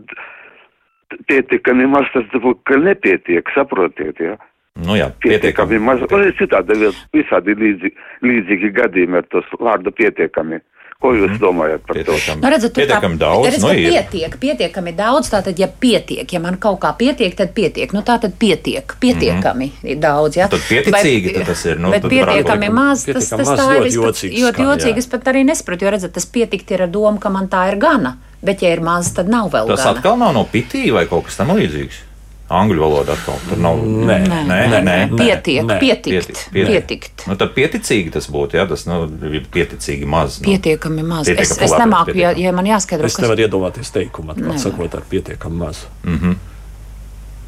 [1.30, 4.36] pietiekami maz, tas būtu, ka nepietiek, saprotiet, jā.
[4.76, 6.02] Nu jā, Pietiekami maz.
[6.12, 10.60] Un ir citādi vēl visādi līdzīgi, līdzīgi gadījumi ar tos vārdu pietiekami.
[11.04, 12.12] Ko jūs domājat par to?
[12.16, 13.48] Pietiekami, Nu, redzat, tur tā- pietiekami daudz.
[13.48, 15.30] redz, Nu, pietiek, pietiekami daudz.
[15.32, 17.92] Tātad, ja pietiek, ja man kaut kā pietiek, tad pietiek.
[17.94, 20.00] Nu, tā tad pietiek, pietiekami mm -hmm.
[20.00, 20.38] daudz.
[20.38, 20.48] Ja?
[20.48, 23.84] Tad pieticīgi tad tas ir, nu, bet pietiekami maz, tas, pietiekami tas maz tā ir
[23.84, 24.98] ļoti jocīgs ļoti jā.
[24.98, 27.78] Es pat arī nesaprotu, jo redzat, tas pietikt ir ar domu, ka man tā ir
[27.78, 28.18] gana.
[28.42, 29.98] Bet, ja ir maz, tad nav vēl Tas gana.
[29.98, 32.15] atkal nav no pitī vai kaut kas tam līdzīgs.
[32.46, 33.80] Angļu valoda atkal tur nav.
[33.82, 34.96] Nē, Nē, nē, nē, nē.
[35.18, 35.78] Pietiek, nē.
[35.82, 37.24] pietikt, pietikt.
[37.26, 39.00] Nu, tad pieticīgi tas būtu, jā, tas nu,
[39.32, 40.38] ir pieticīgi maz.
[40.44, 40.52] Nu.
[40.52, 41.26] Pietiekami maz.
[41.26, 44.94] Es, Pietiekami es labi, nemāku, ja, ja man jāskaidro, Es nevaru iedomāties teikumu, atklāt sakot,
[44.94, 45.82] ar pietiekami maz.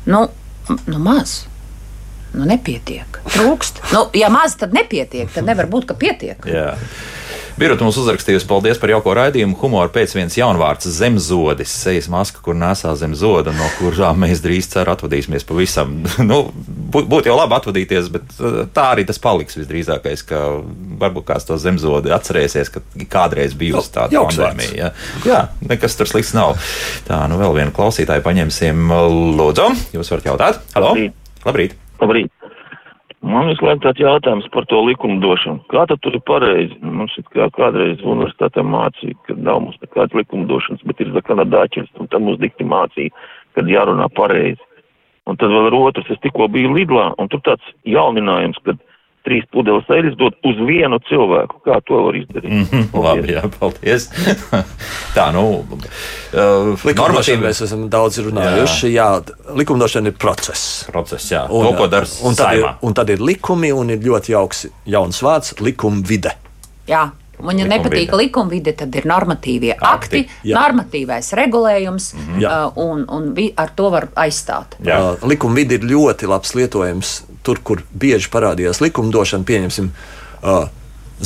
[0.07, 0.23] Nu,
[0.89, 1.43] nu maz.
[2.33, 3.21] Nu, nepietiek.
[3.29, 3.83] Trūkst.
[3.93, 5.29] Nu, ja maz, tad nepietiek.
[5.33, 6.41] Tad nevar būt, ka pietiek.
[6.49, 6.73] Jā.
[7.57, 9.55] Birota mums uzrakstījusi, paldies par jauko raidījumu.
[9.57, 14.67] Humoru pēc viens jaunvārds- zemzodis, sejas maska, kur nesā zem zoda, no kurām mēs drīz
[14.69, 15.95] ceru atvadīsimies pavisam.
[16.29, 16.37] nu,
[16.93, 20.43] bū- Būtu jau labi atvadīties, bet uh, tā arī tas paliks visdrīzākais, ka
[21.01, 24.77] varbūt kāds to zemzodi atcerēsies, ka kādreiz bijusi tāda jauks pandēmija.
[24.77, 24.93] Jā.
[25.25, 25.41] jā,
[25.73, 26.59] nekas tur slikts nav.
[27.09, 28.85] Tā, nu vēl vienu klausītāju paņemsim.
[29.41, 30.61] Lūdzu, jūs varat jautāt?
[30.77, 30.93] Halo?
[30.93, 31.13] Labrīt.
[31.45, 31.73] Labrīt.
[31.97, 32.31] Labrīt.
[33.27, 35.65] Man laiku tāds jautājums par to likumdošanu.
[35.71, 36.77] Kā tad tur ir pareizi?
[36.79, 42.07] Mums ir kā kādreiz universitātē mācīja, ka nav mums nekādas likumdošanas, bet ir kanadāķis, un
[42.07, 43.11] tad mums dikti mācīja,
[43.57, 44.61] kad jārunā pareizi.
[45.27, 48.77] Un tad vēl ir otrs, es tikko biju Lidlā, un tur tāds jauninājums, ka
[49.27, 51.59] trīs pudeles eļas dod uz vienu cilvēku.
[51.67, 52.49] Kā to var izdarīt?
[52.53, 54.07] Mm -hmm, labi, jā, paldies.
[55.17, 58.93] Tā, nu, uh, normatīvi mēs esam daudz runājuši.
[58.95, 60.85] Jā, jā likumdošana ir process.
[60.91, 64.03] process, jā, un, to, ko dara un, tad ir, un tad ir likumi, un ir
[64.03, 66.35] ļoti jauks jauns vārds- likuma vide.
[66.87, 70.57] Jā, Un, ja nepatīk likumvide, tad ir normatīvie akti, akti Jā.
[70.57, 72.39] normatīvais regulējums, mm.
[72.41, 72.49] Jā.
[72.49, 72.79] -hmm.
[72.81, 74.77] un, un vi, ar to var aizstāt.
[74.81, 79.47] Uh, likuma vidi ir ļoti labs lietojums tur, kur bieži parādījās likumdošana.
[79.47, 79.89] Pieņemsim,
[80.43, 80.67] uh,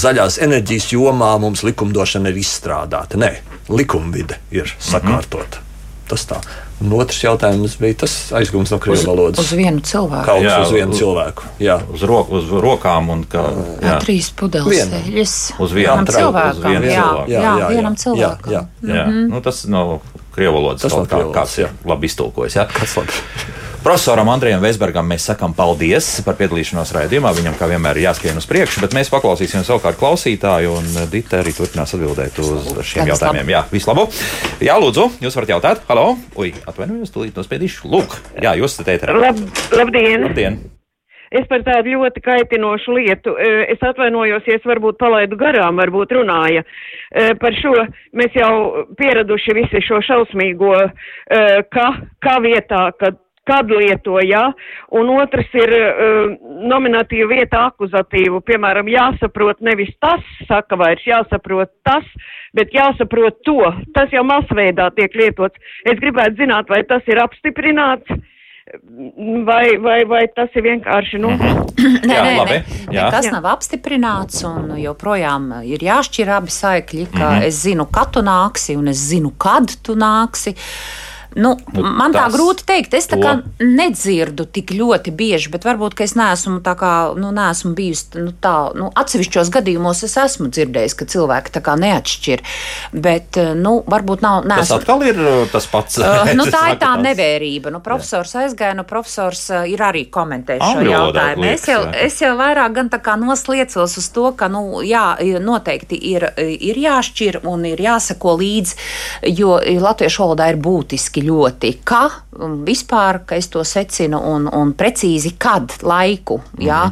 [0.06, 3.18] zaļās enerģijas jomā mums likumdošana ir izstrādāta.
[3.20, 3.34] Nē,
[3.74, 5.66] likumvide ir sakārtota.
[6.12, 6.38] Tas tā.
[6.82, 9.40] Un otrs jautājums bija tas aizgājums no krievu Uz, valodas.
[9.46, 10.26] uz vienu cilvēku.
[10.28, 11.46] Kauns Jā, uz vienu uz- cilvēku.
[11.62, 11.76] Jā.
[11.94, 13.44] Uz, ro, uz rokām un kā.
[13.86, 13.94] Jā.
[14.04, 15.36] Trīs pudeles eļļas.
[15.62, 16.72] Uz vienu vienam trauku, uz cilvēkam.
[16.74, 17.32] vienu jā, cilvēku.
[17.32, 18.52] jā, Jā, jā, vienam jā, cilvēkam.
[18.58, 18.64] jā,
[18.98, 19.94] Jā, nu, tas nav
[20.36, 20.82] krievu valodas.
[20.82, 21.70] Tas kaut nav kā, kāds jā.
[21.94, 22.56] labi iztulkojis.
[22.60, 22.66] Ja?
[22.66, 23.22] Kas labi?
[23.82, 27.32] Profesoram Andrijam Vesbergam mēs sakām paldies par piedalīšanos raidījumā.
[27.34, 31.50] Viņam, kā vienmēr, ir jāskrien uz priekšu, bet mēs paklausīsim savukārt klausītāju, un Dita arī
[31.58, 33.50] turpinās atbildēt uz šiem Viss jautājumiem.
[33.50, 34.04] Jā, viss labi.
[34.62, 35.82] Jā, lūdzu, jūs varat jautāt.
[35.90, 36.12] Halo!
[36.38, 37.90] Ui, atvainojos, tūlīt nospiedīšu.
[37.90, 38.14] Lūk,
[38.46, 39.18] jā, jūs esat ēterā.
[39.18, 39.42] Lab,
[39.74, 40.28] labdien!
[40.28, 40.60] Labdien!
[41.34, 43.34] Es par tādu ļoti kaitinošu lietu.
[43.34, 46.62] e, Es atvainojos, ja es varbūt palaidu garām, varbūt runāja.
[47.10, 47.74] E, Par šo
[48.14, 50.76] mēs jau pieraduši visi šo šausmīgo,
[51.74, 51.90] ka,
[52.22, 53.18] kā vietā, kad,
[53.52, 54.46] kad lieto, jā.
[54.96, 56.34] Un otrs ir uh,
[56.72, 58.40] nominatīva vieta akuzatīvu.
[58.48, 62.08] Piemēram, jāsaprot nevis tas, saka vairs jāsaprot tas,
[62.56, 63.60] bet jāsaprot to.
[63.96, 65.60] Tas jau masveidā tiek lietots.
[65.86, 68.22] Es gribētu zināt, vai tas ir apstiprināts
[69.46, 71.20] vai, vai, vai tas ir vienkārši.
[71.20, 71.32] Nu,
[71.82, 72.76] Nē, Jā, nē, labi, nē.
[72.94, 73.06] jā.
[73.10, 77.08] Nekas nav apstiprināts, un joprojām ir jāšķir abi saikļi.
[77.16, 77.48] Ka Mhm.
[77.48, 80.54] Es zinu, kad tu nāksi, un es zinu, kad tu nāksi.
[81.36, 82.94] Nu, Nu, man tā tas- grūti teikt.
[82.94, 87.74] Es tā to- nedzirdu tik ļoti bieži, bet varbūt es neesmu, tā kā, nu, neesmu
[87.76, 88.74] bijusi nu, tā.
[88.76, 92.42] Nu, atsevišķos gadījumos es esmu dzirdējis, ka cilvēki tā neatšķir.
[92.94, 94.44] Bet, eh, nu, varbūt nav.
[94.44, 95.98] Tas neesmu- atkal ir uh, tas pats.
[95.98, 97.72] Uh, nu, tā ir tā tāds- nevērība.
[97.72, 101.46] Nu, profesors aizgāja, nu, profesors uh, ir arī komentējis šo Angļu jautājumu.
[101.54, 102.06] Es jau, liekas, jā.
[102.06, 106.76] es jau vairāk gan tā kā nosliecos uz to, ka, nu, jā, noteikti ir, ir
[106.76, 108.76] jāšķir un ir jāsako līdzi,
[109.38, 109.56] jo
[109.88, 112.02] latviešu valodā ir būtiski ļoti, ka
[112.40, 116.84] um, vispār, ka es to secinu un, un precīzi kad laiku, jā.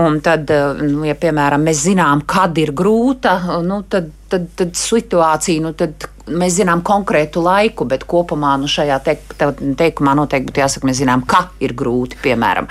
[0.00, 3.36] Un tad, uh, nu, ja, piemēram, mēs zinām, kad ir grūta,
[3.66, 8.98] nu, tad, tad, tad situācija, nu, tad mēs zinām konkrētu laiku, bet kopumā nu, šajā
[9.06, 12.68] teik, te- teikumā noteikti būtu jāsaka, mēs zinām, ka ir grūti, piemēram.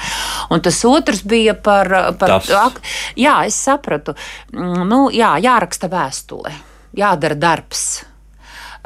[0.54, 1.90] Un tas otrs bija par.
[2.20, 2.50] par Tas.
[2.56, 2.80] ak,
[3.20, 4.16] jā, es sapratu.
[4.54, 6.54] Mm, Nu, jā, jāraksta vēstule,
[6.98, 7.84] jādara darbs.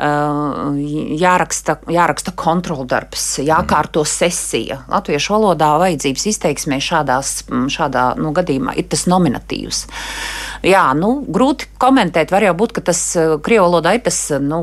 [0.04, 4.82] Jāraksta, jāraksta kontroldarbs, jākārto sesija.
[4.92, 7.36] Latviešu valodā vajadzības izteiksmē šādās,
[7.72, 9.86] šādā nu, gadījumā ir tas nominatīvs.
[10.68, 12.34] Jā, nu, grūti komentēt.
[12.36, 13.02] Var jau būt, ka tas
[13.44, 14.60] krievu valodā ir tas, nu,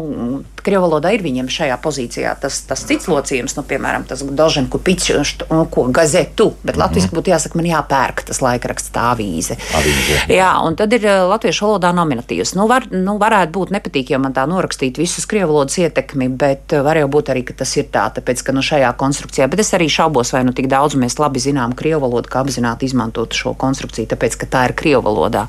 [0.65, 5.41] krievu valodā ir viņiem šajā pozīcijā tas, tas cits locījums, nu, piemēram, tas Doženku pičs,
[5.51, 6.81] nu, ko gazetu, bet Mhm.
[6.83, 9.57] latviski būtu jāsaka, man jāpērk tas laikraksts, tā avīze.
[9.75, 10.19] Avīze.
[10.29, 12.55] Jā, un tad ir latviešu valodā nominatīvs.
[12.57, 16.73] Nu, var, nu, varētu būt nepatīk, ja man tā norakstīt visus krievu valodas ietekmi, bet
[16.73, 19.73] var jau būt arī, ka tas ir tā, tāpēc, ka nu, šajā konstrukcijā, bet es
[19.75, 23.55] arī šaubos, vai nu tik daudz mēs labi zinām krievu valodu, kā apzināti izmantot šo
[23.55, 25.47] konstrukciju, tāpēc, ka tā ir krievu valodā.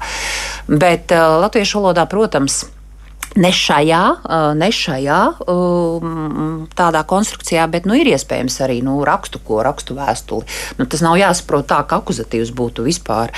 [0.67, 2.65] Bet uh, latviešu valodā, protams,
[3.39, 4.03] Ne šajā,
[4.59, 5.19] ne šajā
[6.75, 10.47] tādā konstrukcijā, bet nu, ir iespējams arī nu, rakstu, ko rakstu vēstuli.
[10.79, 13.31] Nu, tas nav jāsaprot tā, ka akuzatīvs būtu vispār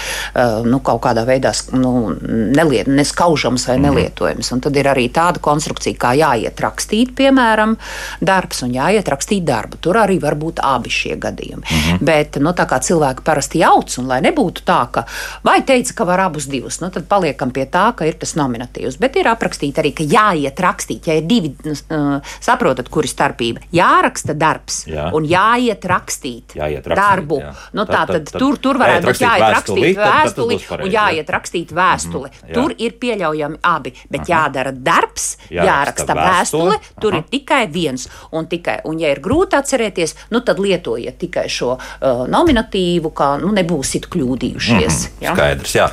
[0.66, 4.50] nu, kaut kādā veidā nu, neliet, neskaužams vai nelietojams.
[4.56, 7.78] Un tad ir arī tāda konstrukcija, kā jāiet rakstīt, piemēram,
[8.18, 9.78] darbs un jāiet rakstīt darbu.
[9.84, 11.68] Tur arī var būt abi šie gadījumi.
[11.70, 12.02] Mhm.
[12.02, 15.06] Bet nu, tā kā cilvēki parasti jauc, un lai nebūtu tā, ka
[15.46, 18.98] vai teica, ka var abus divus, nu, tad paliekam pie tā, ka ir tas nominatīvs.
[18.98, 23.62] Bet ir aprakstīts arī, ka jāiet rakstīt, ja ir divi, uh, saprotat, kur ir starpība.
[23.76, 25.10] Jāraksta darbs Jā.
[25.14, 27.40] un jāiet rakstīt Jāiet rakstīt, darbu.
[27.44, 27.54] jā.
[27.74, 31.06] Nu, tā, Tad- tad, tad- tur, tur varētu būt rakstīt jāiet rakstīt vēstuli un jā.
[31.10, 32.30] jāiet rakstīt vēstuli.
[32.32, 32.54] Mhm, jā.
[32.54, 37.02] Tur ir pieļaujami abi, bet jādara darbs, Jāraksta jāraksta vēstule, vēstule.
[37.02, 38.08] Tur ir tikai viens.
[38.32, 43.34] Un, tikai, un ja ir grūti atcerēties, nu, tad lietojiet tikai šo uh, nominatīvu, kā
[43.42, 45.00] nu, nebūsiet kļūdījušies.
[45.10, 45.34] Mhm, ja?
[45.36, 45.88] Skaidrs, jā.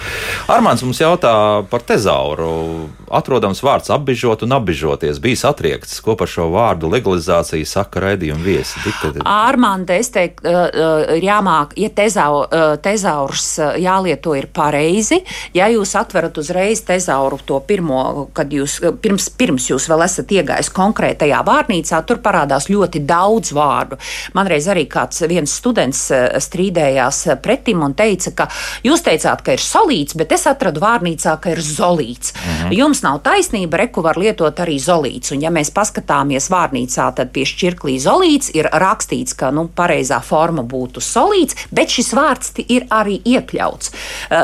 [0.49, 1.32] Armāns mums jautā
[1.70, 2.88] par tezauru.
[3.11, 5.18] Atrodams vārds apbižot un apbižoties.
[5.22, 8.81] Bijis atriekts, ko par šo vārdu legalizāciju saka raidījuma viesi.
[8.85, 15.22] Diktat- Ārmanda, es teiktu, uh, ir jāmāk, ja tezau, uh, tezaurs uh, jālieto ir pareizi.
[15.55, 20.26] Ja jūs atverat uzreiz tezauru to pirmo, kad jūs, uh, pirms, pirms jūs vēl esat
[20.35, 23.97] iegājis konkrētajā vārnīcā, tur parādās ļoti daudz vārdu.
[24.35, 28.49] Man reiz arī kāds viens students uh, strīdējās uh, pretim un teica, ka
[28.83, 32.35] jūs teicāt, ka ir solīts, bet es atradu vārnīcā, ka ir zolīts.
[32.35, 32.72] Mhm.
[32.74, 35.33] Jums nav taisnība, vārdība reku var lietot arī zolīts.
[35.33, 40.62] Un, ja mēs paskatāmies vārnīcā, tad pie šķirklī zolīts ir rakstīts, ka nu, pareizā forma
[40.62, 43.93] būtu solīts, bet šis vārds ir arī iekļauts.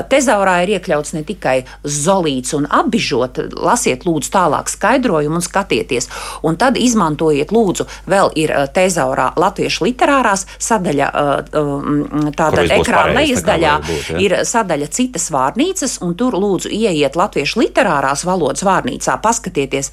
[0.09, 6.09] Tezaurā ir iekļauts ne tikai zolīts un apbižot, lasiet lūdzu tālāk skaidrojumu un skatieties.
[6.43, 11.11] Un tad izmantojiet lūdzu, vēl ir tezaurā latviešu literārās sadaļa,
[12.37, 14.21] tātad ekrāna lejas daļā būt, ja?
[14.23, 19.91] ir sadaļa citas vārnīcas, un tur lūdzu ieiet latviešu literārās valodas vārnīcā, paskatieties,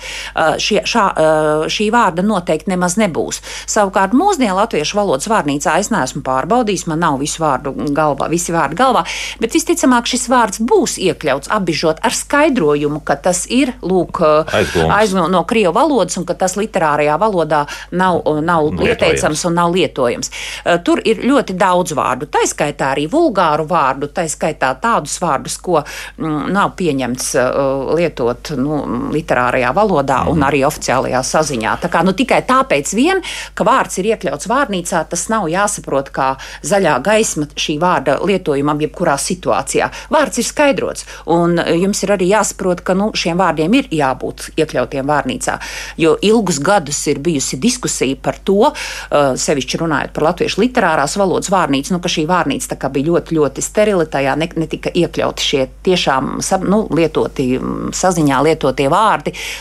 [0.61, 1.05] šie, šā,
[1.71, 3.41] šī vārda noteikti nemaz nebūs.
[3.69, 8.77] Savukārt mūsdienu latviešu valodas vārnīcā es neesmu pārbaudījis, man nav visu vārdu galvā, visi vārdi
[8.79, 9.05] galvā,
[9.41, 14.21] bet visticamāk šis vārds būs iekļauts apbižot ar skaidrojumu, ka tas ir lūk,
[14.53, 20.31] aizgūms no krievu valodas un ka tas literārajā valodā nav, nav lieteicams un nav lietojams.
[20.85, 25.79] Tur ir ļoti daudz vārdu, tā skaitā arī vulgāru vārdu, tā skaitā tādus vārdus, ko
[25.81, 28.79] mm, nav pieņemts uh, lietot nu,
[29.13, 30.31] literārajā valodā mm.
[30.33, 30.47] un mhm.
[30.49, 31.75] arī oficiālajā saziņā.
[31.83, 33.23] Tā kā, nu, tikai tāpēc, vien,
[33.57, 36.29] ka vārds ir iekļauts vārnīcā, tas nav jāsaprot kā
[36.65, 39.89] zaļā gaisma šī vārda lietojumam jebkurā situācijā.
[40.13, 45.09] Vārds ir skaidrots, un jums ir arī jāsaprot, ka nu, šiem vārdiem ir jābūt iekļautiem
[45.09, 45.57] vārnīcā.
[46.01, 51.51] Jo ilgus gadus ir bijusi diskusija par to, uh, sevišķi runājot par latviešu literārās valodas
[51.53, 54.05] vārnīcu, nu, ka šī vārnīca bija ļoti, ļoti sterila.
[54.13, 56.37] Tajā ne, netika iekļauti šie tiešām
[56.69, 57.47] nu, lietoti,
[57.95, 59.02] saziņā lietotie vārdi.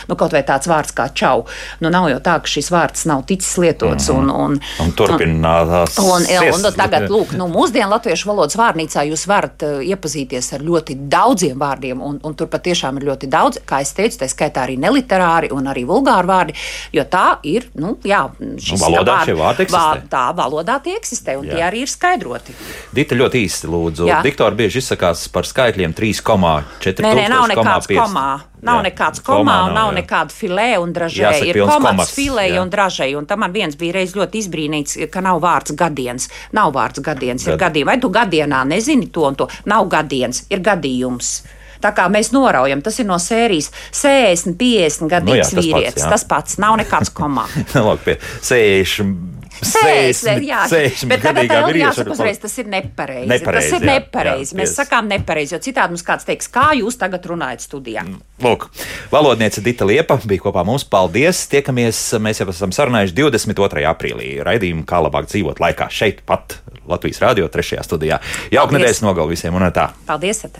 [0.07, 1.45] Nu, kaut vai tāds vārds kā čau.
[1.83, 4.09] Nu, nav jau tā, ka šis vārds nav ticis lietots.
[4.09, 4.19] Mm -hmm.
[4.19, 5.97] un, un, un turpinās.
[5.99, 10.53] Un, un, un, un tagad, lūk, nu, mūsdienu latviešu valodas vārnīcā jūs varat uh, iepazīties
[10.53, 14.29] ar ļoti daudziem vārdiem, un, un tur patiešām ir ļoti daudz, kā es teicu, tā
[14.31, 16.55] skaitā arī neliterāri un arī vulgāri vārdi,
[16.93, 19.83] jo tā ir, nu, jā, šis nu, valodā vārdi, šie vārdi eksistē.
[19.83, 21.57] Vār, tā valodā tie eksistē, un jā.
[21.57, 22.55] tie arī ir skaidroti.
[22.95, 24.07] Dita ļoti īsti lūdzu.
[24.09, 24.21] Jā.
[24.25, 27.03] Diktori bieži izsakās par skaitļiem 3,4.
[27.03, 28.29] Nē, nē, nav nekāds komā.
[28.63, 31.33] Nav jā, nekāds komā, komā nav, nav nekāda filē un dražē.
[31.49, 33.09] Ir komats, filē un dražē.
[33.19, 36.29] Un tam man viens bija reiz ļoti izbrīnīts, ka nav vārds gadiens.
[36.55, 37.53] Nav vārds gadiens, Gad.
[37.53, 37.91] ir gadījums.
[37.91, 39.49] Vai tu gadienā nezini to un to?
[39.69, 41.35] Nav gadiens, ir gadījums.
[41.83, 45.99] Tā kā mēs noraujam, tas ir no sērijas 60, 50 gadīgs nu jā, vīrietis.
[45.99, 46.11] Pats, jā.
[46.15, 47.47] tas pats nav nekāds komā.
[47.87, 50.63] Lūk, pie 60 Sēsli, jā,
[51.09, 53.29] bet tagad vēl jāsaka uzreiz, tas ir nepareizi.
[53.29, 54.53] nepareizi tas ir jā, nepareizi.
[54.53, 58.03] Jā, Mēs sakām nepareizi, jo citādi mums kāds teiks, kā jūs tagad runājat studijā.
[58.07, 58.67] Mm, lūk,
[59.13, 60.87] valodniece Dita Liepa bija kopā mums.
[60.89, 61.45] Paldies!
[61.51, 63.85] Tiekamies, mēs jau esam sarunājuši 22.
[63.93, 66.57] aprīlī raidījumu, kā labāk dzīvot laikā šeit pat
[66.89, 67.83] Latvijas Rādio 3.
[67.85, 68.19] studijā.
[68.53, 69.91] Jauka nedēļas nogalu visiem un tā.
[70.09, 70.45] Paldies!